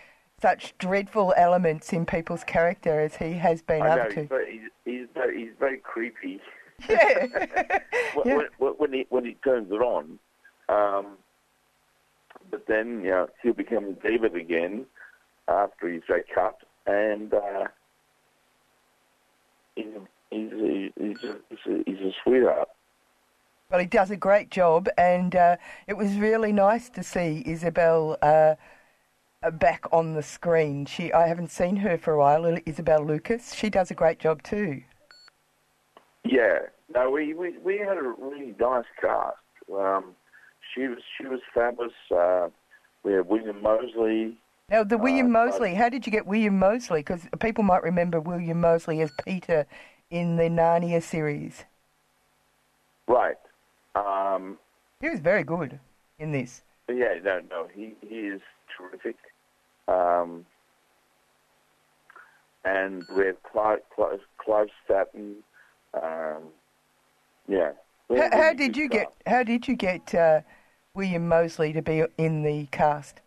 such 0.41 0.77
dreadful 0.79 1.35
elements 1.37 1.93
in 1.93 2.07
people's 2.07 2.45
character 2.45 3.01
as 3.01 3.17
he 3.17 3.35
has 3.35 3.63
been 3.63 3.83
I 3.83 3.95
know 3.97 4.03
able 4.03 4.05
he's 4.07 4.15
to. 4.15 4.27
very, 4.27 4.53
he's, 4.53 4.71
he's 4.85 5.07
very 5.15 5.39
he's 5.41 5.53
very 5.59 5.79
creepy. 5.79 6.41
Yeah. 6.89 7.27
when, 8.15 8.27
Yeah. 8.27 8.43
when, 8.59 8.73
when 8.73 8.93
he 8.93 9.07
when 9.11 9.25
he 9.25 9.35
turns 9.45 9.71
it 9.71 9.77
on, 9.81 10.19
um, 10.69 11.19
but 12.51 12.67
then 12.67 13.03
you 13.05 13.11
know 13.11 13.29
he'll 13.43 13.53
become 13.53 13.97
David 14.03 14.35
again 14.35 14.87
after 15.47 15.89
he's 15.89 16.03
very 16.09 16.25
cut, 16.35 16.59
and 16.87 17.33
uh, 17.33 17.69
he's 19.77 19.87
he's 20.31 20.51
he's 20.51 20.91
he's 20.97 21.23
a, 21.67 21.83
he's 21.87 22.01
a 22.01 22.11
sweetheart. 22.25 22.69
Well, 23.75 23.81
he 23.81 23.89
does 23.89 24.13
a 24.13 24.17
great 24.17 24.53
job, 24.53 24.89
and 24.97 25.35
uh, 25.35 25.57
it 25.89 25.95
was 25.95 26.15
really 26.15 26.53
nice 26.53 26.89
to 26.91 27.03
see 27.03 27.43
Isabel 27.45 28.17
uh, 28.23 28.55
uh, 29.43 29.51
back 29.51 29.87
on 29.91 30.15
the 30.15 30.23
screen. 30.23 30.87
She, 30.87 31.13
I 31.13 31.27
haven't 31.27 31.51
seen 31.51 31.75
her 31.79 31.99
for 31.99 32.13
a 32.13 32.19
while. 32.19 32.57
Isabel 32.67 33.05
Lucas, 33.05 33.53
she 33.53 33.71
does 33.71 33.91
a 33.91 33.95
great 33.95 34.21
job 34.21 34.45
too. 34.45 34.85
Yeah, 36.25 36.59
no, 36.95 37.11
we, 37.11 37.35
we, 37.35 37.59
we 37.65 37.79
had 37.79 37.97
a 37.97 38.15
really 38.17 38.55
nice 38.61 38.85
cast. 39.01 39.39
Um, 39.77 40.15
she 40.73 40.87
was 40.87 40.99
she 41.19 41.27
was 41.27 41.41
fabulous. 41.53 41.93
Uh, 42.15 42.51
we 43.03 43.15
had 43.15 43.27
William 43.27 43.61
Moseley. 43.61 44.39
Now, 44.71 44.85
the 44.85 44.99
William 44.99 45.35
Uh, 45.35 45.47
Moseley, 45.47 45.75
how 45.75 45.89
did 45.89 46.07
you 46.07 46.13
get 46.13 46.29
William 46.29 46.61
Moseley? 46.61 47.01
Because 47.01 47.27
people 47.41 47.65
might 47.65 47.83
remember 47.83 48.21
William 48.21 48.61
Moseley 48.61 49.01
as 49.01 49.11
Peter 49.25 49.67
in 50.11 50.37
the 50.37 50.45
Narnia 50.45 51.03
series. 51.03 51.65
Right. 53.09 53.35
Um, 53.95 54.59
He 55.01 55.09
was 55.09 55.21
very 55.21 55.45
good 55.45 55.79
in 56.19 56.33
this. 56.33 56.63
Yeah, 56.89 57.19
no, 57.23 57.41
no, 57.51 57.69
he 57.75 57.95
he 58.01 58.17
is 58.17 58.43
terrific. 58.77 59.17
Um, 59.89 60.47
and 62.65 63.05
have 63.27 63.43
Clive, 63.43 63.81
Clive, 63.95 64.21
Clive 64.39 64.69
Standen. 64.89 65.37
Um, 65.95 66.43
yeah. 67.49 67.73
How, 68.11 68.29
how 68.33 68.53
did 68.53 68.77
you 68.77 68.89
get? 68.89 69.13
How 69.27 69.43
did 69.43 69.67
you 69.69 69.77
get 69.77 70.15
uh, 70.15 70.41
William 70.95 71.29
Moseley 71.29 71.73
to 71.73 71.83
be 71.83 72.05
in 72.19 72.43
the 72.43 72.67
cast? 72.71 73.21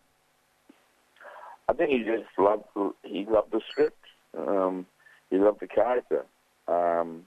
I 1.68 1.72
think 1.72 1.90
he 1.90 1.98
just 1.98 2.28
loved 2.38 2.64
he 3.02 3.26
loved 3.26 3.52
the 3.52 3.60
script. 3.70 4.04
Um, 4.36 4.86
he 5.30 5.36
loved 5.36 5.60
the 5.60 5.66
character. 5.66 6.24
Um, 6.66 7.26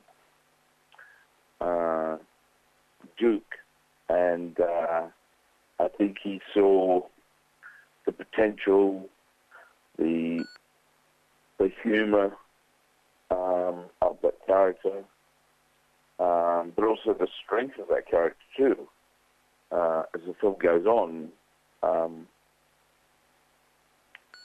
uh, 1.60 2.17
Duke, 3.22 3.54
and 4.10 4.60
uh, 4.60 5.04
I 5.80 5.88
think 5.98 6.18
he 6.24 6.42
saw 6.56 7.01
the 8.08 8.12
potential, 8.12 9.08
the 10.00 10.44
the 11.60 11.70
humour 11.84 12.36
um, 13.30 13.86
of 14.01 14.18
that 14.24 14.36
character, 14.48 15.04
um, 16.20 16.74
but 16.75 16.84
also 16.86 17.13
the 17.13 17.28
strength 17.46 17.78
of 17.80 17.88
that 17.90 18.10
character 18.10 18.44
too. 18.58 18.88
Uh, 19.72 20.04
as 20.16 20.22
the 20.25 20.34
film 20.42 20.56
goes 20.60 20.86
on, 20.86 21.30
um, 21.84 22.28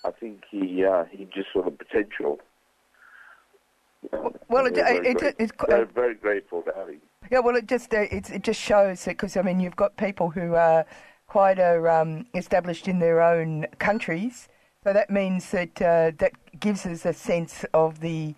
I 0.05 0.11
think 0.11 0.43
he 0.51 0.85
uh, 0.85 1.05
he 1.11 1.25
just 1.35 1.49
saw 1.53 1.65
the 1.65 1.71
potential. 1.71 2.39
Well, 4.13 4.67
it- 4.67 4.75
very 4.75 5.09
it- 5.09 5.37
it's 5.39 5.53
qu- 5.53 5.85
very 5.95 6.15
grateful 6.15 6.63
to 6.63 6.73
have 6.77 6.89
him. 6.89 7.01
Yeah, 7.31 7.41
well, 7.41 7.57
it 7.57 7.67
just 7.67 7.93
uh, 7.93 8.07
it 8.11 8.43
just 8.43 8.61
shows 8.61 9.05
that 9.05 9.13
because 9.13 9.37
I 9.37 9.43
mean 9.43 9.59
you've 9.59 9.77
got 9.77 9.97
people 9.97 10.31
who 10.31 10.55
are 10.55 10.87
quite 11.27 11.59
uh, 11.59 11.83
um, 11.89 12.27
established 12.35 12.87
in 12.87 13.01
their 13.01 13.21
own 13.21 13.67
countries, 13.79 14.49
so 14.85 14.93
that 14.93 15.11
means 15.11 15.51
that 15.51 15.83
uh, 15.83 16.13
that 16.19 16.33
gives 16.61 16.87
us 16.87 17.05
a 17.05 17.13
sense 17.13 17.65
of 17.75 18.01
the 18.01 18.35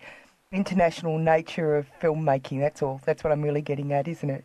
international 0.51 1.19
nature 1.19 1.75
of 1.75 1.87
filmmaking. 2.01 2.59
That's 2.59 2.81
all. 2.81 2.99
That's 3.05 3.23
what 3.23 3.31
I'm 3.31 3.43
really 3.43 3.61
getting 3.61 3.93
at, 3.93 4.07
isn't 4.07 4.29
it? 4.29 4.43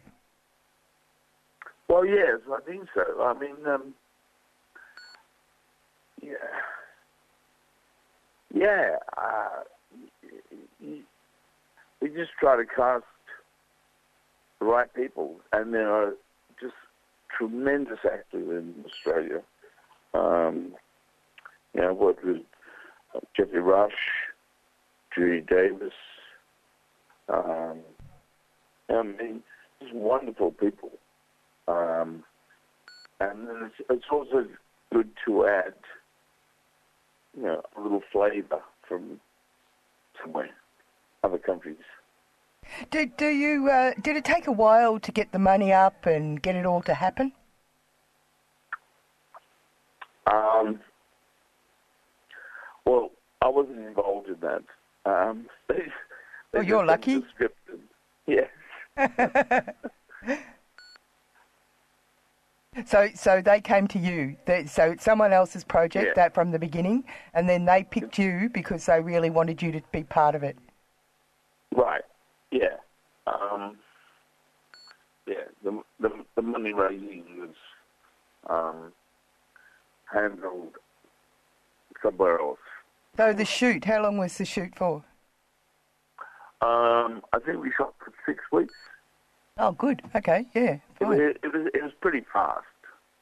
Well, 1.88 2.04
yes, 2.04 2.40
I 2.52 2.60
think 2.66 2.88
so. 2.94 3.22
I 3.22 3.32
mean, 3.38 3.56
um, 3.66 3.94
yeah, 6.20 6.34
yeah. 8.52 8.96
Uh, 9.16 9.62
we 12.00 12.08
just 12.08 12.32
try 12.38 12.56
to 12.56 12.66
cast 12.66 13.04
right 14.64 14.92
people, 14.94 15.36
and 15.52 15.72
there 15.72 15.90
are 15.90 16.12
just 16.60 16.74
tremendous 17.36 17.98
actors 18.04 18.48
in 18.48 18.84
Australia. 18.84 19.42
Um, 20.14 20.74
you 21.74 21.80
know, 21.80 21.90
I've 21.90 21.96
worked 21.96 22.24
with 22.24 22.38
Geoffrey 23.36 23.60
Rush, 23.60 23.92
Judy 25.14 25.40
Davis. 25.40 25.92
Um, 27.28 27.80
I 28.90 29.02
mean, 29.02 29.42
just 29.80 29.94
wonderful 29.94 30.52
people. 30.52 30.90
Um, 31.66 32.24
and 33.20 33.48
it's, 33.66 33.74
it's 33.88 34.04
also 34.10 34.46
good 34.92 35.10
to 35.26 35.46
add, 35.46 35.74
you 37.36 37.44
know, 37.44 37.62
a 37.76 37.80
little 37.80 38.02
flavour 38.12 38.60
from 38.86 39.20
somewhere, 40.22 40.50
other 41.22 41.38
countries. 41.38 41.76
Did 42.90 43.16
do 43.16 43.26
you 43.28 43.68
uh, 43.70 43.92
did 44.00 44.16
it 44.16 44.24
take 44.24 44.46
a 44.46 44.52
while 44.52 44.98
to 45.00 45.12
get 45.12 45.32
the 45.32 45.38
money 45.38 45.72
up 45.72 46.06
and 46.06 46.40
get 46.40 46.56
it 46.56 46.66
all 46.66 46.82
to 46.82 46.94
happen? 46.94 47.32
Um, 50.26 50.80
Well, 52.86 53.10
I 53.42 53.48
wasn't 53.48 53.78
involved 53.80 54.28
in 54.28 54.36
that. 54.40 54.62
Um, 55.06 55.46
they, 55.68 55.82
they 56.52 56.58
Oh, 56.58 56.62
you're 56.62 56.84
lucky. 56.86 57.16
the 57.20 57.26
script 57.34 57.58
and- 57.70 57.82
Yeah. 58.26 59.60
So, 62.86 63.08
so 63.14 63.40
they 63.40 63.60
came 63.60 63.86
to 63.86 64.00
you. 64.00 64.36
They, 64.46 64.66
so 64.66 64.90
it's 64.90 65.04
someone 65.04 65.32
else's 65.32 65.62
project 65.62 66.06
Yeah. 66.08 66.14
that 66.14 66.34
from 66.34 66.50
the 66.50 66.58
beginning, 66.58 67.04
and 67.32 67.48
then 67.48 67.64
they 67.64 67.84
picked 67.84 68.18
you 68.18 68.50
because 68.52 68.86
they 68.86 69.00
really 69.00 69.30
wanted 69.30 69.62
you 69.62 69.70
to 69.70 69.80
be 69.92 70.02
part 70.02 70.34
of 70.34 70.42
it. 70.42 70.58
Yeah. 72.54 72.76
Um, 73.26 73.76
yeah. 75.26 75.34
The, 75.64 75.82
the 75.98 76.10
the 76.36 76.42
money 76.42 76.72
raising 76.72 77.24
was 77.40 77.56
um, 78.48 78.92
handled 80.12 80.74
somewhere 82.00 82.38
else. 82.38 82.58
So 83.16 83.32
the 83.32 83.44
shoot, 83.44 83.84
how 83.84 84.02
long 84.04 84.18
was 84.18 84.38
the 84.38 84.44
shoot 84.44 84.76
for? 84.76 85.02
Um, 86.62 87.22
I 87.32 87.38
think 87.44 87.60
we 87.60 87.72
shot 87.76 87.94
for 87.98 88.12
six 88.24 88.44
weeks. 88.52 88.74
Oh, 89.58 89.72
good. 89.72 90.02
Okay, 90.14 90.46
yeah. 90.54 90.78
It 91.00 91.04
was, 91.04 91.18
it 91.18 91.52
was 91.52 91.68
it 91.74 91.82
was 91.82 91.92
pretty 92.00 92.24
fast. 92.32 92.64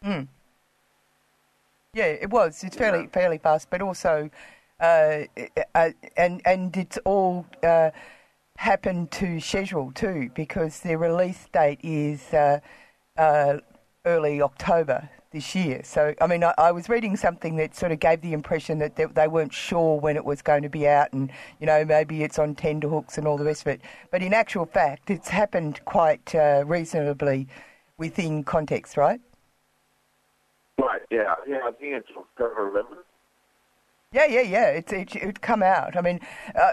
Mm. 0.05 0.29
Yeah, 1.95 2.05
it 2.05 2.31
was. 2.31 2.62
It's 2.65 2.77
fairly 2.77 3.05
Yeah. 3.05 3.09
fairly 3.12 3.39
fast, 3.39 3.71
but 3.71 3.81
also, 3.81 4.31
uh, 4.81 5.21
uh, 5.75 5.91
and 6.17 6.43
and 6.45 6.77
it's 6.77 6.99
all 7.05 7.47
uh, 7.62 7.91
happened 8.62 9.11
to 9.11 9.40
schedule 9.40 9.90
too 9.92 10.31
because 10.37 10.81
their 10.81 10.97
release 10.97 11.49
date 11.52 11.81
is 11.83 12.33
uh, 12.33 12.61
uh, 13.16 13.59
early 14.07 14.40
October 14.40 15.11
this 15.33 15.57
year. 15.57 15.81
So, 15.83 16.14
I 16.21 16.28
mean, 16.28 16.45
I, 16.45 16.54
I 16.57 16.71
was 16.71 16.88
reading 16.88 17.16
something 17.16 17.57
that 17.57 17.75
sort 17.75 17.90
of 17.90 17.99
gave 17.99 18.21
the 18.21 18.33
impression 18.33 18.78
that 18.78 18.95
they, 18.95 19.07
they 19.07 19.26
weren't 19.26 19.52
sure 19.52 19.99
when 19.99 20.16
it 20.16 20.25
was 20.25 20.42
going 20.42 20.62
to 20.62 20.69
be 20.69 20.87
out, 20.87 21.12
and 21.12 21.33
you 21.59 21.66
know, 21.66 21.85
maybe 21.85 22.23
it's 22.23 22.38
on 22.38 22.54
tenterhooks 22.54 23.19
and 23.19 23.26
all 23.26 23.37
the 23.37 23.45
rest 23.45 23.62
of 23.62 23.69
it. 23.69 23.81
But 24.12 24.23
in 24.23 24.33
actual 24.33 24.66
fact, 24.66 25.11
it's 25.11 25.28
happened 25.28 25.81
quite 25.85 26.33
uh, 26.33 26.62
reasonably 26.64 27.49
within 27.99 28.45
context, 28.45 28.97
right? 28.97 29.21
Right. 30.78 31.02
Yeah. 31.11 31.35
Yeah. 31.49 31.61
I 31.64 31.73
think 31.73 31.95
it's 31.95 32.09
October 32.16 32.71
11th. 32.71 33.12
Yeah, 34.12 34.26
yeah, 34.26 34.42
yeah. 34.42 34.66
It 34.66 34.92
it 34.92 35.16
it 35.16 35.40
come 35.40 35.62
out. 35.62 35.97
I 35.97 36.00
mean, 36.02 36.21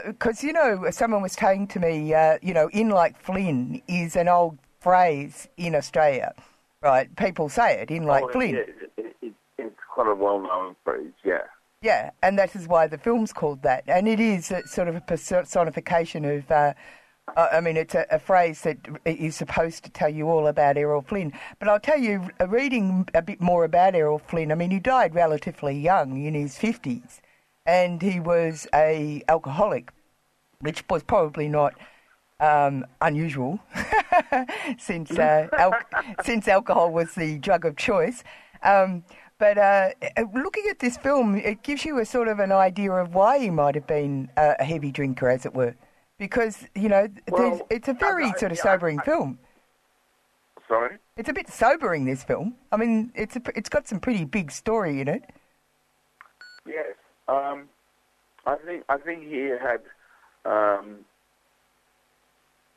because 0.05 0.43
you 0.43 0.53
know, 0.53 0.89
someone 0.91 1.21
was 1.21 1.33
saying 1.33 1.67
to 1.67 1.79
me, 1.79 2.13
uh, 2.13 2.37
you 2.41 2.53
know, 2.53 2.69
in 2.73 2.89
like 2.89 3.19
Flynn 3.19 3.81
is 3.87 4.15
an 4.15 4.27
old 4.27 4.57
phrase 4.79 5.47
in 5.57 5.75
Australia, 5.75 6.33
right? 6.81 7.13
People 7.15 7.49
say 7.49 7.79
it 7.81 7.91
in 7.91 8.03
like 8.03 8.23
Oh, 8.25 8.31
Flynn. 8.31 8.55
Yeah, 8.55 8.61
it, 8.61 8.91
it, 8.97 9.15
it, 9.21 9.33
it's 9.57 9.79
quite 9.93 10.07
a 10.07 10.15
well-known 10.15 10.75
phrase. 10.83 11.11
Yeah. 11.23 11.41
Yeah, 11.81 12.11
and 12.21 12.37
that 12.37 12.55
is 12.55 12.67
why 12.67 12.87
the 12.87 12.97
film's 12.97 13.31
called 13.31 13.61
that. 13.63 13.83
And 13.87 14.07
it 14.07 14.19
is 14.19 14.51
a, 14.51 14.67
sort 14.67 14.89
of 14.89 14.95
a 14.95 15.01
personification 15.01 16.25
of, 16.25 16.51
uh, 16.51 16.73
uh, 17.37 17.47
I 17.53 17.61
mean, 17.61 17.77
it's 17.77 17.95
a, 17.95 18.05
a 18.11 18.19
phrase 18.19 18.61
that 18.61 18.77
is 19.05 19.37
supposed 19.37 19.85
to 19.85 19.89
tell 19.89 20.09
you 20.09 20.27
all 20.29 20.47
about 20.47 20.75
Errol 20.75 21.01
Flynn. 21.01 21.31
But 21.57 21.69
I'll 21.69 21.79
tell 21.79 21.97
you, 21.97 22.29
uh, 22.41 22.49
reading 22.49 23.07
a 23.13 23.21
bit 23.21 23.39
more 23.39 23.63
about 23.63 23.95
Errol 23.95 24.19
Flynn, 24.19 24.51
I 24.51 24.55
mean, 24.55 24.71
he 24.71 24.79
died 24.79 25.15
relatively 25.15 25.77
young, 25.79 26.21
in 26.25 26.33
his 26.33 26.55
50s, 26.57 27.21
and 27.69 28.01
he 28.01 28.19
was 28.19 28.67
a 28.73 29.21
alcoholic, 29.27 29.91
which 30.61 30.83
was 30.89 31.03
probably 31.03 31.47
not 31.47 31.73
um, 32.39 32.83
unusual 33.01 33.59
since 34.79 35.11
uh, 35.11 35.47
al- 35.53 35.79
since 36.23 36.47
alcohol 36.47 36.91
was 36.91 37.13
the 37.13 37.37
drug 37.37 37.65
of 37.65 37.75
choice. 37.77 38.23
Um, 38.63 39.03
but 39.37 39.57
uh, 39.57 39.91
looking 40.33 40.65
at 40.69 40.79
this 40.79 40.97
film, 40.97 41.35
it 41.35 41.63
gives 41.63 41.85
you 41.85 41.99
a 41.99 42.05
sort 42.05 42.27
of 42.27 42.39
an 42.39 42.51
idea 42.51 42.91
of 42.91 43.13
why 43.13 43.39
he 43.39 43.49
might 43.49 43.75
have 43.75 43.87
been 43.87 44.29
uh, 44.35 44.55
a 44.59 44.65
heavy 44.65 44.91
drinker, 44.91 45.29
as 45.29 45.45
it 45.45 45.53
were, 45.53 45.75
because 46.17 46.65
you 46.75 46.89
know 46.89 47.07
Well, 47.29 47.61
it's 47.69 47.87
a 47.87 47.93
very 47.93 48.25
I- 48.25 48.33
I- 48.35 48.39
sort 48.39 48.51
of 48.51 48.57
sobering 48.57 48.99
I- 48.99 49.03
film. 49.05 49.39
Sorry. 50.67 50.97
It's 51.17 51.29
a 51.29 51.33
bit 51.33 51.47
sobering. 51.49 52.05
This 52.05 52.23
film. 52.23 52.55
I 52.71 52.77
mean, 52.77 53.11
it's 53.15 53.35
a, 53.35 53.41
it's 53.55 53.69
got 53.69 53.87
some 53.87 53.99
pretty 53.99 54.25
big 54.25 54.51
story 54.51 55.01
in 55.01 55.07
it. 55.07 55.23
Um, 57.29 57.69
I 58.47 58.55
think 58.65 58.83
I 58.89 58.97
think 58.97 59.23
he 59.27 59.51
had 59.61 59.81
um, 60.45 61.05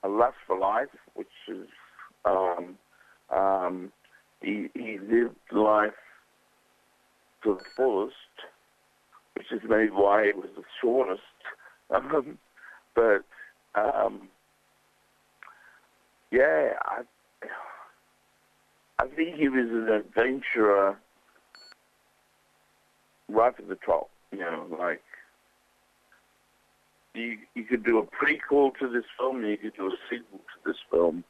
a 0.02 0.08
lust 0.08 0.36
for 0.46 0.58
life, 0.58 0.88
which 1.14 1.28
is 1.48 1.66
um, 2.26 2.76
um, 3.34 3.92
he 4.42 4.68
he 4.74 4.98
lived 4.98 5.36
life 5.52 5.92
to 7.44 7.54
the 7.54 7.64
fullest, 7.74 8.14
which 9.34 9.50
is 9.50 9.60
maybe 9.66 9.90
why 9.90 10.22
it 10.24 10.36
was 10.36 10.50
the 10.56 10.64
shortest. 10.80 11.22
Um, 11.90 12.38
but 12.94 13.22
um, 13.74 14.28
yeah, 16.30 16.70
I 16.86 17.02
I 18.98 19.06
think 19.08 19.36
he 19.36 19.50
was 19.50 19.68
an 19.68 19.88
adventurer 19.92 20.96
right 23.28 23.52
at 23.58 23.68
the 23.68 23.76
top. 23.84 24.08
You 24.32 24.38
know, 24.38 24.66
like 24.78 25.02
you 27.14 27.38
you 27.54 27.64
could 27.64 27.84
do 27.84 27.98
a 27.98 28.02
prequel 28.02 28.74
to 28.78 28.88
this 28.88 29.04
film, 29.18 29.44
you 29.44 29.56
could 29.56 29.76
do 29.76 29.86
a 29.86 29.96
sequel 30.10 30.38
to 30.38 30.70
this 30.70 30.76
film, 30.90 31.24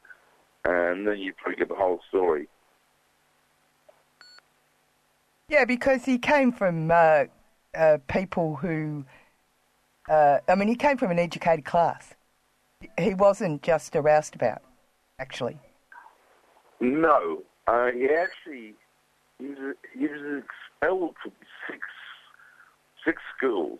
and 0.65 1.07
then 1.07 1.17
you 1.17 1.33
probably 1.33 1.57
get 1.57 1.69
the 1.69 1.75
whole 1.75 1.99
story. 2.09 2.47
Yeah, 5.49 5.65
because 5.65 6.05
he 6.05 6.17
came 6.17 6.51
from 6.51 6.89
uh, 6.89 7.25
uh, 7.75 7.97
people 8.07 8.55
who, 8.55 9.05
uh, 10.09 10.39
I 10.47 10.55
mean, 10.55 10.69
he 10.69 10.75
came 10.75 10.97
from 10.97 11.11
an 11.11 11.19
educated 11.19 11.65
class. 11.65 12.13
He 12.97 13.13
wasn't 13.13 13.61
just 13.61 13.95
a 13.95 14.01
roustabout, 14.01 14.61
actually. 15.19 15.59
No, 16.79 17.43
uh, 17.67 17.91
he 17.91 18.07
actually 18.09 18.75
he 19.39 19.47
was 19.47 19.75
he 19.93 20.07
was 20.07 20.43
expelled 20.43 21.15
from 21.21 21.31
six 21.67 21.79
six 23.05 23.21
schools. 23.37 23.79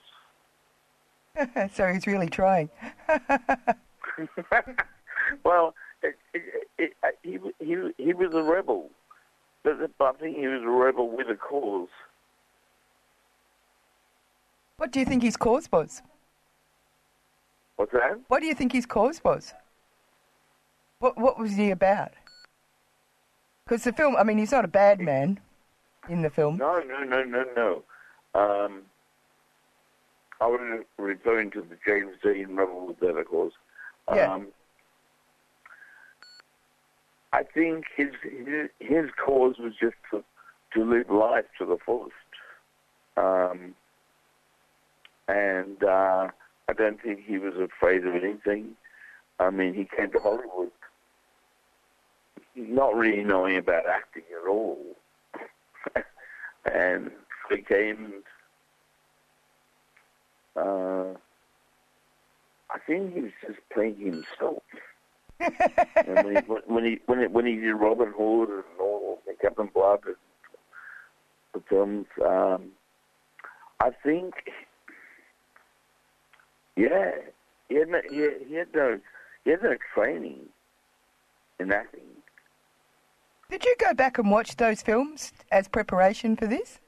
so 1.73 1.91
he's 1.91 2.05
really 2.07 2.29
trying. 2.29 2.69
well, 5.43 5.73
it, 6.01 6.15
it, 6.33 6.67
it, 6.77 6.93
uh, 7.03 7.07
he 7.23 7.39
he 7.59 7.75
he 7.97 8.13
was 8.13 8.33
a 8.33 8.43
rebel, 8.43 8.89
but 9.63 9.91
I 9.99 10.11
think 10.13 10.37
he 10.37 10.47
was 10.47 10.61
a 10.63 10.69
rebel 10.69 11.09
with 11.09 11.27
a 11.29 11.35
cause. 11.35 11.89
What 14.77 14.91
do 14.91 14.99
you 14.99 15.05
think 15.05 15.23
his 15.23 15.37
cause 15.37 15.71
was? 15.71 16.01
What's 17.77 17.93
that? 17.93 18.19
What 18.27 18.41
do 18.41 18.47
you 18.47 18.55
think 18.55 18.73
his 18.73 18.85
cause 18.85 19.23
was? 19.23 19.53
What 20.99 21.17
What 21.17 21.39
was 21.39 21.55
he 21.55 21.71
about? 21.71 22.11
Because 23.65 23.83
the 23.83 23.93
film, 23.93 24.15
I 24.17 24.23
mean, 24.23 24.37
he's 24.37 24.51
not 24.51 24.65
a 24.65 24.67
bad 24.67 24.99
man 24.99 25.39
in 26.09 26.21
the 26.21 26.29
film. 26.29 26.57
No, 26.57 26.79
no, 26.79 27.03
no, 27.03 27.23
no, 27.23 27.45
no. 27.55 27.83
Um, 28.39 28.81
I 30.43 30.47
was 30.47 30.83
referring 30.97 31.51
to 31.51 31.61
the 31.61 31.77
James 31.87 32.17
Dean 32.21 32.57
Rebel 32.57 32.87
with 32.87 32.99
that, 32.99 33.15
of 33.15 33.27
course. 33.27 33.53
Yeah. 34.13 34.33
Um, 34.33 34.47
I 37.31 37.43
think 37.43 37.85
his, 37.95 38.09
his 38.21 38.69
his 38.79 39.09
cause 39.25 39.55
was 39.57 39.71
just 39.79 39.95
to 40.11 40.21
to 40.73 40.83
live 40.83 41.09
life 41.09 41.45
to 41.59 41.65
the 41.65 41.77
fullest, 41.85 42.11
um, 43.15 43.73
and 45.29 45.81
uh, 45.81 46.27
I 46.67 46.73
don't 46.77 47.01
think 47.01 47.21
he 47.25 47.37
was 47.37 47.53
afraid 47.55 48.05
of 48.05 48.13
anything. 48.13 48.75
I 49.39 49.49
mean, 49.49 49.73
he 49.73 49.87
came 49.95 50.11
to 50.11 50.19
Hollywood 50.19 50.71
not 52.55 52.95
really 52.95 53.23
knowing 53.23 53.55
about 53.55 53.85
acting 53.87 54.23
at 54.41 54.49
all, 54.49 54.77
and 56.65 57.11
he 57.49 57.55
became. 57.55 58.23
Uh, 60.55 61.13
I 62.69 62.79
think 62.85 63.13
he 63.13 63.21
was 63.21 63.31
just 63.45 63.59
playing 63.73 63.97
himself. 63.97 64.63
and 65.39 66.25
when, 66.25 66.35
he, 66.35 66.41
when 66.41 66.85
he 66.85 66.99
when 67.05 67.19
he 67.19 67.27
when 67.27 67.45
he 67.45 67.55
did 67.55 67.73
Robin 67.73 68.13
Hood 68.15 68.49
and 68.49 68.63
all 68.79 69.19
the 69.25 69.33
Captain 69.41 69.69
Blood 69.73 69.99
and 70.05 70.15
the 71.53 71.61
films, 71.67 72.05
um, 72.23 72.71
I 73.79 73.89
think, 74.03 74.33
yeah, 76.77 77.11
he 77.67 77.75
had 77.75 77.89
no, 77.89 78.01
he 78.09 78.17
had, 78.19 78.33
he 78.47 78.55
had 78.55 78.67
no 78.73 78.99
he 79.43 79.51
had 79.51 79.63
no 79.63 79.75
training 79.93 80.39
in 81.59 81.71
acting. 81.71 82.01
Did 83.49 83.65
you 83.65 83.75
go 83.77 83.93
back 83.93 84.17
and 84.17 84.31
watch 84.31 84.55
those 84.55 84.81
films 84.81 85.33
as 85.51 85.67
preparation 85.67 86.35
for 86.35 86.47
this? 86.47 86.79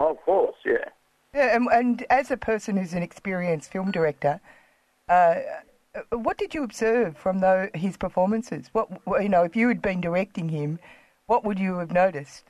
Oh, 0.00 0.12
of 0.12 0.20
course, 0.22 0.56
yeah. 0.64 0.90
Yeah, 1.36 1.54
and, 1.54 1.68
and 1.70 2.06
as 2.08 2.30
a 2.30 2.38
person 2.38 2.78
who's 2.78 2.94
an 2.94 3.02
experienced 3.02 3.70
film 3.70 3.90
director, 3.90 4.40
uh, 5.10 5.34
what 6.10 6.38
did 6.38 6.54
you 6.54 6.62
observe 6.62 7.14
from 7.18 7.40
the, 7.40 7.70
his 7.74 7.98
performances? 7.98 8.70
What 8.72 8.88
you 9.20 9.28
know, 9.28 9.42
if 9.42 9.54
you 9.54 9.68
had 9.68 9.82
been 9.82 10.00
directing 10.00 10.48
him, 10.48 10.78
what 11.26 11.44
would 11.44 11.58
you 11.58 11.76
have 11.76 11.92
noticed? 11.92 12.44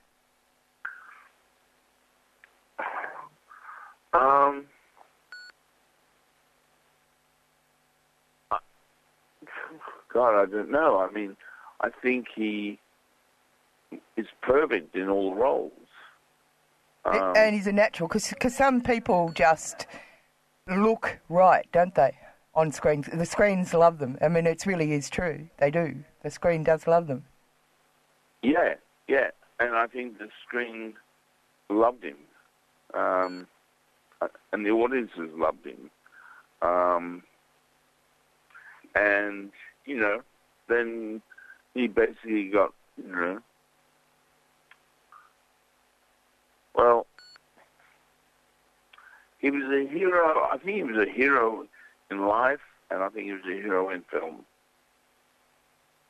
Um, 4.13 4.67
God, 10.13 10.41
I 10.41 10.47
don't 10.47 10.71
know. 10.71 11.01
I 11.01 11.11
mean, 11.13 11.37
I 11.81 11.91
think 11.91 12.29
he 12.37 12.79
is 14.17 14.27
perfect 14.43 14.95
in 14.95 15.09
all 15.09 15.35
roles. 15.35 15.73
Um, 17.07 17.35
and 17.37 17.55
he's 17.55 17.67
a 17.67 17.73
natural 17.73 18.09
because 18.09 18.57
some 18.57 18.81
people 18.81 19.31
just 19.35 19.87
look 20.67 21.19
right, 21.29 21.67
don't 21.73 21.95
they? 21.95 22.17
On 22.55 22.73
screen, 22.73 23.05
the 23.13 23.27
screens 23.27 23.75
love 23.75 23.99
them. 23.99 24.19
I 24.21 24.29
mean, 24.29 24.47
it 24.47 24.65
really 24.67 24.93
is 24.93 25.11
true. 25.11 25.49
They 25.59 25.71
do. 25.71 26.05
The 26.23 26.31
screen 26.31 26.65
does 26.65 26.87
love 26.87 27.07
them. 27.07 27.25
Yeah, 28.43 28.75
yeah, 29.09 29.31
and 29.61 29.75
I 29.75 29.87
think 29.87 30.19
the 30.19 30.29
screen 30.47 30.95
loved 31.69 32.03
him, 32.03 32.17
um, 32.95 33.47
and 34.53 34.65
the 34.65 34.71
audiences 34.71 35.31
loved 35.35 35.67
him, 35.67 35.91
um, 36.63 37.23
and 38.95 39.51
you 39.85 39.99
know, 39.99 40.23
then 40.69 41.21
he 41.75 41.89
basically 41.89 42.49
got 42.49 42.73
you 42.97 43.13
know, 43.13 43.41
well, 46.77 47.07
he 49.39 49.51
was 49.51 49.65
a 49.65 49.87
hero. 49.89 50.49
I 50.53 50.59
think 50.59 50.77
he 50.77 50.83
was 50.83 51.09
a 51.09 51.11
hero 51.11 51.67
in 52.11 52.27
life, 52.27 52.61
and 52.91 53.03
I 53.03 53.09
think 53.09 53.27
he 53.27 53.33
was 53.33 53.43
a 53.45 53.63
hero 53.63 53.91
in 53.91 54.03
film. 54.11 54.45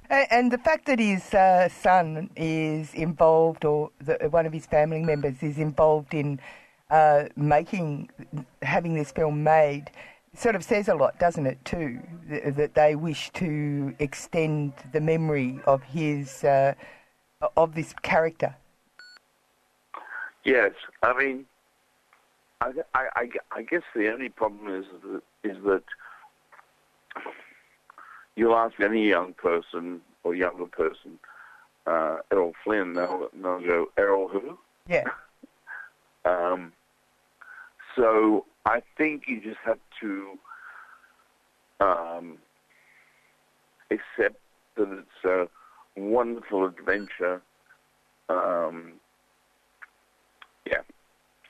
And, 0.09 0.53
the 0.53 0.59
fact 0.59 0.87
that 0.87 1.01
his 1.01 1.35
uh, 1.35 1.69
son 1.69 2.31
is 2.37 2.95
involved, 2.95 3.65
or 3.65 3.91
the, 4.01 4.29
one 4.31 4.47
of 4.47 4.53
his 4.53 4.65
family 4.65 5.03
members 5.03 5.43
is 5.43 5.59
involved 5.59 6.15
in 6.15 6.39
uh, 6.91 7.25
making, 7.35 8.11
having 8.63 8.95
this 8.95 9.11
film 9.11 9.43
made, 9.43 9.91
sort 10.33 10.55
of 10.55 10.63
says 10.63 10.87
a 10.87 10.95
lot, 10.95 11.19
doesn't 11.19 11.47
it? 11.47 11.65
Too 11.65 12.01
th- 12.29 12.55
that 12.55 12.75
they 12.75 12.95
wish 12.95 13.31
to 13.31 13.97
extend 13.99 14.75
the 14.93 15.01
memory 15.01 15.59
of 15.67 15.83
his, 15.83 16.45
uh, 16.45 16.75
of 17.57 17.75
this 17.75 17.93
character. 18.03 18.55
Yes, 20.47 20.73
I 21.03 21.19
mean, 21.19 21.45
I, 22.61 22.71
I, 22.95 23.29
I 23.51 23.63
guess 23.63 23.83
the 23.97 24.13
only 24.13 24.29
problem 24.29 24.73
is 24.81 24.87
that, 25.03 25.51
is 25.51 25.57
that 25.65 25.83
you'll 28.37 28.55
ask 28.55 28.79
any 28.79 29.09
young 29.09 29.33
person 29.35 30.01
or 30.23 30.37
younger 30.37 30.67
person, 30.67 31.19
uh, 31.89 32.19
Errol 32.31 32.53
Flynn, 32.63 32.95
they'll, 32.95 33.29
they'll 33.35 33.61
go, 33.61 33.87
Errol 33.99 34.29
who? 34.29 34.57
Yeah. 34.89 35.05
um, 36.25 36.73
so 37.97 38.47
I 38.65 38.83
think 38.97 39.25
you 39.27 39.41
just 39.41 39.59
have 39.65 39.81
to 40.01 40.39
um, 41.81 42.39
accept 43.91 44.41
that 44.77 44.93
it's 44.93 45.25
a 45.25 45.49
wonderful 46.01 46.67
adventure. 46.67 47.43
Um, 48.29 49.01
yeah. 50.67 50.81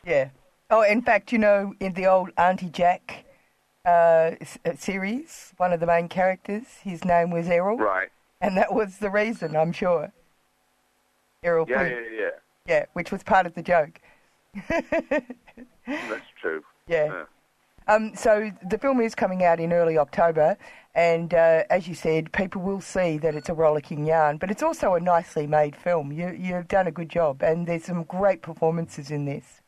Yeah. 0.04 0.28
Oh, 0.70 0.82
in 0.82 1.02
fact, 1.02 1.32
you 1.32 1.38
know, 1.38 1.74
in 1.80 1.92
the 1.94 2.06
old 2.06 2.30
Aunty 2.36 2.68
Jack 2.68 3.24
uh, 3.84 4.32
s- 4.40 4.58
uh, 4.64 4.74
series, 4.76 5.52
one 5.56 5.72
of 5.72 5.80
the 5.80 5.86
main 5.86 6.08
characters, 6.08 6.64
his 6.82 7.04
name 7.04 7.30
was 7.30 7.48
Errol. 7.48 7.78
Right. 7.78 8.08
And 8.40 8.56
that 8.56 8.72
was 8.74 8.98
the 8.98 9.10
reason, 9.10 9.56
I'm 9.56 9.72
sure. 9.72 10.12
Errol 11.42 11.66
Yeah, 11.68 11.78
Flynn. 11.78 11.92
yeah, 11.92 12.20
yeah. 12.20 12.30
Yeah, 12.66 12.84
which 12.94 13.12
was 13.12 13.22
part 13.22 13.46
of 13.46 13.54
the 13.54 13.62
joke. 13.62 14.00
That's 14.68 16.26
true. 16.40 16.64
Yeah. 16.88 17.04
Yeah. 17.06 17.24
Um, 17.88 18.14
so 18.16 18.50
the 18.68 18.78
film 18.78 19.00
is 19.00 19.14
coming 19.14 19.44
out 19.44 19.60
in 19.60 19.72
early 19.72 19.96
October, 19.96 20.56
and 20.94 21.32
uh, 21.32 21.62
as 21.70 21.86
you 21.86 21.94
said, 21.94 22.32
people 22.32 22.60
will 22.60 22.80
see 22.80 23.16
that 23.18 23.34
it's 23.36 23.48
a 23.48 23.54
rollicking 23.54 24.06
yarn, 24.06 24.38
but 24.38 24.50
it's 24.50 24.62
also 24.62 24.94
a 24.94 25.00
nicely 25.00 25.46
made 25.46 25.76
film. 25.76 26.10
You, 26.10 26.30
you've 26.30 26.68
done 26.68 26.88
a 26.88 26.90
good 26.90 27.08
job, 27.08 27.42
and 27.42 27.66
there's 27.66 27.84
some 27.84 28.02
great 28.04 28.42
performances 28.42 29.10
in 29.10 29.24
this. 29.24 29.60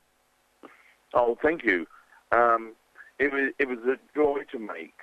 Oh, 1.15 1.39
thank 1.41 1.65
you. 1.65 1.87
Um, 2.33 2.73
it 3.19 3.33
was 3.33 3.53
it 3.59 3.69
was 3.69 3.79
a 3.87 3.99
joy 4.15 4.41
to 4.53 4.59
make. 4.59 4.99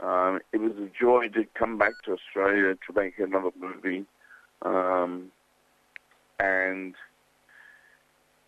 Um, 0.00 0.40
it 0.52 0.58
was 0.58 0.72
a 0.78 0.90
joy 0.98 1.28
to 1.28 1.44
come 1.54 1.78
back 1.78 1.92
to 2.04 2.12
Australia 2.12 2.74
to 2.74 2.92
make 2.94 3.18
another 3.20 3.50
movie, 3.56 4.04
um, 4.62 5.30
and 6.40 6.94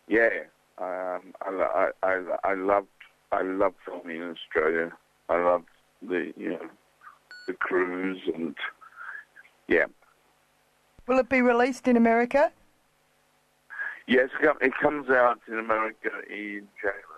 yeah, 0.09 0.29
um, 0.77 1.33
I, 1.41 1.91
I, 2.03 2.07
I, 2.07 2.21
I 2.43 2.53
loved 2.55 2.87
I 3.35 3.41
love 3.41 3.73
filming 3.85 4.21
in 4.21 4.29
Australia. 4.29 4.91
I 5.29 5.37
love 5.37 5.63
the 6.01 6.33
you 6.37 6.51
know 6.51 6.67
the 7.47 7.53
crews 7.53 8.19
and 8.33 8.55
yeah. 9.67 9.85
Will 11.07 11.19
it 11.19 11.29
be 11.29 11.41
released 11.41 11.87
in 11.87 11.97
America? 11.97 12.51
Yes, 14.07 14.29
it 14.61 14.73
comes 14.81 15.09
out 15.09 15.39
in 15.47 15.57
America 15.59 16.09
in 16.29 16.67
January. 16.81 17.15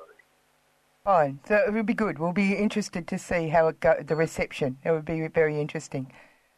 Fine. 1.03 1.39
So 1.47 1.55
it 1.55 1.73
will 1.73 1.83
be 1.83 1.93
good. 1.93 2.19
We'll 2.19 2.33
be 2.33 2.53
interested 2.53 3.07
to 3.07 3.17
see 3.17 3.49
how 3.49 3.67
it 3.67 3.79
go, 3.79 3.95
the 4.05 4.15
reception. 4.15 4.77
It 4.83 4.91
would 4.91 5.05
be 5.05 5.27
very 5.27 5.59
interesting. 5.59 6.11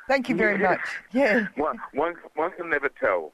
Thank 0.07 0.29
you 0.29 0.35
very 0.35 0.57
much. 0.57 0.81
Yeah. 1.11 1.47
One, 1.55 1.77
one, 1.93 2.15
one 2.35 2.51
can 2.51 2.69
never 2.69 2.89
tell. 2.89 3.31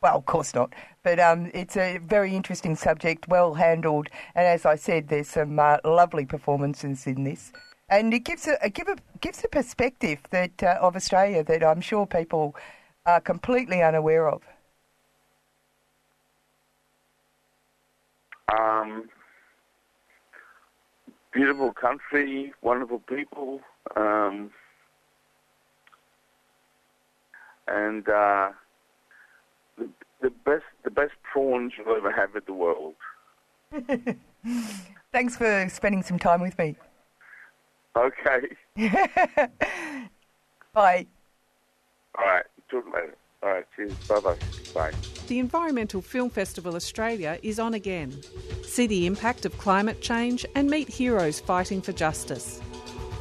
Well, 0.00 0.16
of 0.16 0.26
course 0.26 0.54
not. 0.54 0.74
But 1.02 1.18
um, 1.18 1.50
it's 1.54 1.76
a 1.76 1.98
very 1.98 2.36
interesting 2.36 2.76
subject, 2.76 3.26
well 3.28 3.54
handled, 3.54 4.08
and 4.34 4.46
as 4.46 4.64
I 4.64 4.76
said, 4.76 5.08
there's 5.08 5.28
some 5.28 5.58
uh, 5.58 5.78
lovely 5.84 6.24
performances 6.24 7.06
in 7.06 7.24
this, 7.24 7.52
and 7.88 8.14
it 8.14 8.20
gives 8.20 8.46
a, 8.46 8.56
a 8.62 8.70
give 8.70 8.88
a 8.88 8.96
gives 9.20 9.42
a 9.44 9.48
perspective 9.48 10.20
that 10.30 10.62
uh, 10.62 10.78
of 10.80 10.94
Australia 10.94 11.42
that 11.44 11.64
I'm 11.64 11.80
sure 11.80 12.06
people 12.06 12.54
are 13.06 13.20
completely 13.20 13.82
unaware 13.82 14.28
of. 14.28 14.42
Um, 18.56 19.08
beautiful 21.32 21.72
country, 21.72 22.52
wonderful 22.62 23.00
people, 23.00 23.60
um, 23.96 24.50
and 27.66 28.08
uh, 28.08 28.50
the, 29.78 29.88
the 30.20 30.30
best 30.44 30.64
the 30.84 30.90
best 30.90 31.12
prawns 31.32 31.72
you'll 31.76 31.96
ever 31.96 32.10
have 32.12 32.34
in 32.34 32.42
the 32.46 32.52
world. 32.52 32.94
Thanks 35.12 35.36
for 35.36 35.68
spending 35.70 36.02
some 36.02 36.18
time 36.18 36.40
with 36.40 36.56
me. 36.58 36.76
Okay, 37.96 38.56
Bye. 40.72 41.06
all 42.16 42.24
right, 42.26 42.44
talk 42.70 42.84
later. 42.94 43.14
All 43.42 43.50
right, 43.50 43.64
cheers, 43.74 43.92
bye 44.08 44.20
bye, 44.20 44.36
bye. 44.74 44.92
The 45.26 45.38
Environmental 45.38 46.00
Film 46.00 46.30
Festival 46.30 46.74
Australia 46.76 47.38
is 47.42 47.58
on 47.58 47.74
again. 47.74 48.20
See 48.62 48.86
the 48.86 49.06
impact 49.06 49.44
of 49.46 49.56
climate 49.58 50.00
change 50.00 50.46
and 50.54 50.70
meet 50.70 50.88
heroes 50.88 51.40
fighting 51.40 51.80
for 51.82 51.92
justice. 51.92 52.60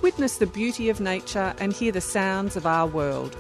Witness 0.02 0.38
the 0.38 0.46
beauty 0.48 0.90
of 0.90 1.00
nature 1.02 1.56
and 1.60 1.74
hear 1.74 1.92
the 1.92 2.02
sounds 2.02 2.56
of 2.56 2.66
our 2.68 2.86
world. 2.88 3.36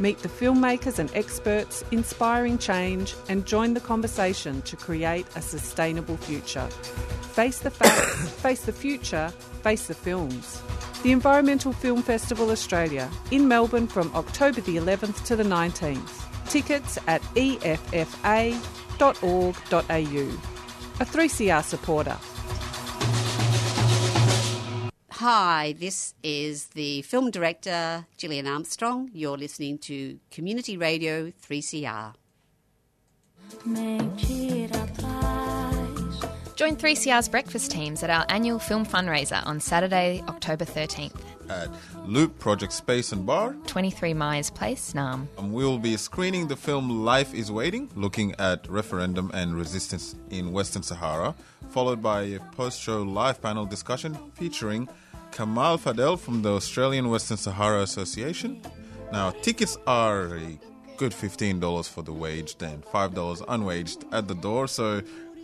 Meet 0.00 0.18
the 0.18 0.28
filmmakers 0.28 1.00
and 1.00 1.10
experts 1.14 1.84
inspiring 1.90 2.58
change 2.58 3.14
and 3.28 3.44
join 3.44 3.74
the 3.74 3.80
conversation 3.80 4.62
to 4.62 4.76
create 4.76 5.26
a 5.34 5.42
sustainable 5.42 6.16
future. 6.16 6.68
Face 7.32 7.58
the 7.58 7.70
facts, 7.70 8.30
face 8.42 8.62
the 8.62 8.72
future, 8.72 9.30
face 9.62 9.88
the 9.88 9.94
films. 9.94 10.62
The 11.02 11.10
Environmental 11.12 11.72
Film 11.72 12.02
Festival 12.02 12.50
Australia 12.50 13.10
in 13.32 13.48
Melbourne 13.48 13.88
from 13.88 14.14
October 14.14 14.60
the 14.60 14.76
11th 14.76 15.24
to 15.26 15.36
the 15.36 15.44
19th. 15.44 16.48
Tickets 16.48 16.98
at 17.06 17.22
effa.org.au. 17.34 18.58
A 21.00 21.04
3CR 21.04 21.62
supporter. 21.62 22.16
Hi, 25.20 25.74
this 25.80 26.14
is 26.22 26.66
the 26.76 27.02
film 27.02 27.32
director 27.32 28.06
Gillian 28.18 28.46
Armstrong. 28.46 29.10
You're 29.12 29.36
listening 29.36 29.78
to 29.78 30.20
Community 30.30 30.76
Radio 30.76 31.32
3CR. 31.42 32.14
Join 36.54 36.76
3CR's 36.76 37.28
breakfast 37.28 37.72
teams 37.72 38.04
at 38.04 38.10
our 38.10 38.26
annual 38.28 38.60
film 38.60 38.86
fundraiser 38.86 39.44
on 39.44 39.58
Saturday, 39.58 40.22
October 40.28 40.64
13th, 40.64 41.20
at 41.50 41.68
Loop 42.06 42.38
Project 42.38 42.72
Space 42.72 43.10
and 43.10 43.26
Bar. 43.26 43.56
23 43.66 44.14
Meyers 44.14 44.50
Place, 44.50 44.92
Naarm. 44.92 45.26
Um, 45.36 45.52
We'll 45.52 45.80
be 45.80 45.96
screening 45.96 46.46
the 46.46 46.56
film 46.56 47.04
Life 47.04 47.34
is 47.34 47.50
Waiting, 47.50 47.90
looking 47.96 48.36
at 48.38 48.68
referendum 48.68 49.32
and 49.34 49.56
resistance 49.56 50.14
in 50.30 50.52
Western 50.52 50.84
Sahara, 50.84 51.34
followed 51.70 52.00
by 52.00 52.22
a 52.22 52.38
post 52.52 52.80
show 52.80 53.02
live 53.02 53.42
panel 53.42 53.66
discussion 53.66 54.16
featuring 54.34 54.88
Kamal 55.38 55.78
Fadel 55.78 56.18
from 56.18 56.42
the 56.42 56.50
Australian 56.50 57.10
Western 57.10 57.36
Sahara 57.36 57.82
Association. 57.82 58.60
Now, 59.12 59.30
tickets 59.30 59.78
are 59.86 60.36
a 60.36 60.58
good 60.96 61.12
$15 61.12 61.88
for 61.88 62.02
the 62.02 62.12
waged 62.12 62.60
and 62.60 62.84
$5 62.84 63.44
unwaged 63.46 64.04
at 64.10 64.26
the 64.26 64.34
door, 64.34 64.66
so 64.66 65.00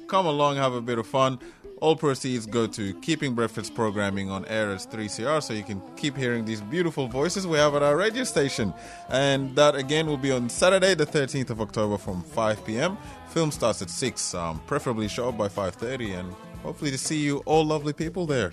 come 0.09 0.27
along, 0.27 0.57
have 0.57 0.73
a 0.73 0.81
bit 0.81 0.99
of 0.99 1.07
fun. 1.07 1.39
All 1.81 1.95
proceeds 1.95 2.45
go 2.45 2.67
to 2.67 2.93
keeping 3.03 3.37
breakfast 3.37 3.77
programming 3.77 4.33
on 4.33 4.45
air 4.47 4.73
as 4.73 4.85
3CR 4.85 5.41
so 5.41 5.55
you 5.55 5.63
can 5.63 5.81
keep 5.95 6.17
hearing 6.17 6.45
these 6.45 6.61
beautiful 6.61 7.07
voices 7.07 7.47
we 7.47 7.59
have 7.59 7.77
at 7.77 7.85
our 7.85 7.97
radio 7.97 8.25
station. 8.25 8.75
And 9.11 9.55
that 9.55 9.77
again 9.77 10.09
will 10.09 10.17
be 10.17 10.33
on 10.33 10.49
Saturday, 10.49 10.95
the 10.97 11.07
13th 11.07 11.51
of 11.51 11.61
October 11.61 11.99
from 11.99 12.25
5 12.25 12.67
p.m. 12.67 12.99
Film 13.29 13.53
starts 13.53 13.81
at 13.81 13.91
6, 13.91 14.35
um, 14.35 14.61
preferably 14.67 15.07
show 15.07 15.29
up 15.29 15.39
by 15.39 15.47
5.30 15.47 16.19
and 16.19 16.35
hopefully 16.65 16.91
to 16.91 16.99
see 16.99 17.19
you 17.19 17.45
all 17.47 17.65
lovely 17.65 17.93
people 17.93 18.27
there. 18.27 18.51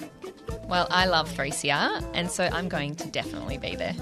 Well, 0.71 0.87
I 0.89 1.05
love 1.05 1.29
3CR, 1.29 2.01
and 2.13 2.31
so 2.31 2.45
I'm 2.45 2.69
going 2.69 2.95
to 2.95 3.07
definitely 3.09 3.57
be 3.57 3.75
there. 3.75 3.93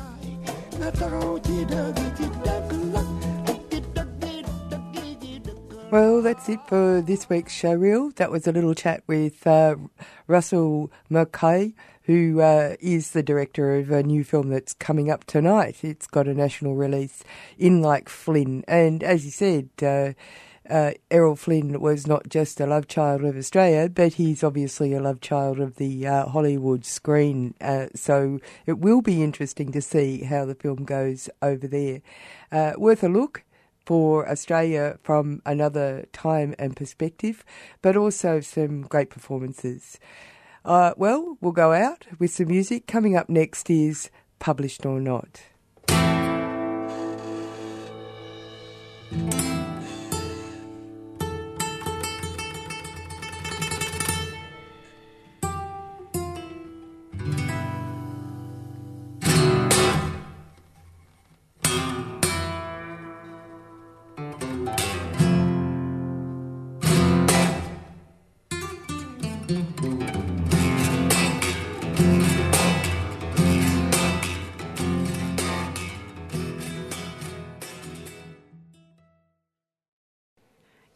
Well, 5.89 6.21
that's 6.21 6.47
it 6.47 6.60
for 6.67 7.01
this 7.01 7.27
week's 7.27 7.53
show 7.53 7.73
reel. 7.73 8.12
That 8.17 8.29
was 8.29 8.45
a 8.45 8.51
little 8.51 8.75
chat 8.75 9.01
with 9.08 9.47
uh, 9.47 9.77
Russell 10.27 10.91
Mulcahy, 11.10 11.73
who 12.03 12.39
uh, 12.39 12.75
is 12.79 13.13
the 13.13 13.23
director 13.23 13.77
of 13.77 13.89
a 13.89 14.03
new 14.03 14.23
film 14.23 14.49
that's 14.49 14.73
coming 14.73 15.10
up 15.10 15.23
tonight. 15.23 15.84
It's 15.84 16.05
got 16.05 16.27
a 16.27 16.36
national 16.36 16.75
release 16.75 17.23
in 17.58 17.82
like 17.82 18.10
Flynn. 18.10 18.63
And 18.67 19.03
as 19.03 19.25
you 19.25 19.32
said, 19.32 19.69
uh, 19.82 20.13
uh, 20.69 20.91
Errol 21.10 21.36
Flynn 21.36 21.79
was 21.79 22.08
not 22.08 22.29
just 22.29 22.60
a 22.60 22.65
love 22.65 22.88
child 22.88 23.23
of 23.23 23.36
Australia, 23.38 23.89
but 23.89 24.13
he's 24.13 24.43
obviously 24.43 24.93
a 24.93 25.01
love 25.01 25.21
child 25.21 25.60
of 25.60 25.75
the 25.77 26.05
uh, 26.05 26.27
Hollywood 26.27 26.86
screen. 26.86 27.53
Uh, 27.60 27.88
so 27.95 28.39
it 28.65 28.79
will 28.79 29.01
be 29.01 29.23
interesting 29.23 29.71
to 29.71 29.82
see 29.82 30.23
how 30.23 30.45
the 30.45 30.55
film 30.55 30.86
goes 30.86 31.29
over 31.41 31.67
there. 31.67 32.01
Uh, 32.51 32.73
worth 32.77 33.03
a 33.03 33.10
look 33.10 33.43
for 33.86 34.29
Australia 34.29 34.99
from 35.01 35.41
another 35.45 36.05
time 36.13 36.53
and 36.60 36.75
perspective, 36.75 37.43
but 37.82 37.97
also 37.97 38.39
some 38.39 38.84
great 38.84 39.10
performances. 39.10 39.99
Uh, 40.63 40.93
well, 40.97 41.38
we'll 41.41 41.51
go 41.51 41.73
out 41.73 42.05
with 42.19 42.32
some 42.32 42.47
music. 42.47 42.86
Coming 42.86 43.15
up 43.15 43.29
next 43.29 43.69
is 43.69 44.12
Published 44.38 44.86
or 44.86 44.99
Not. 44.99 45.41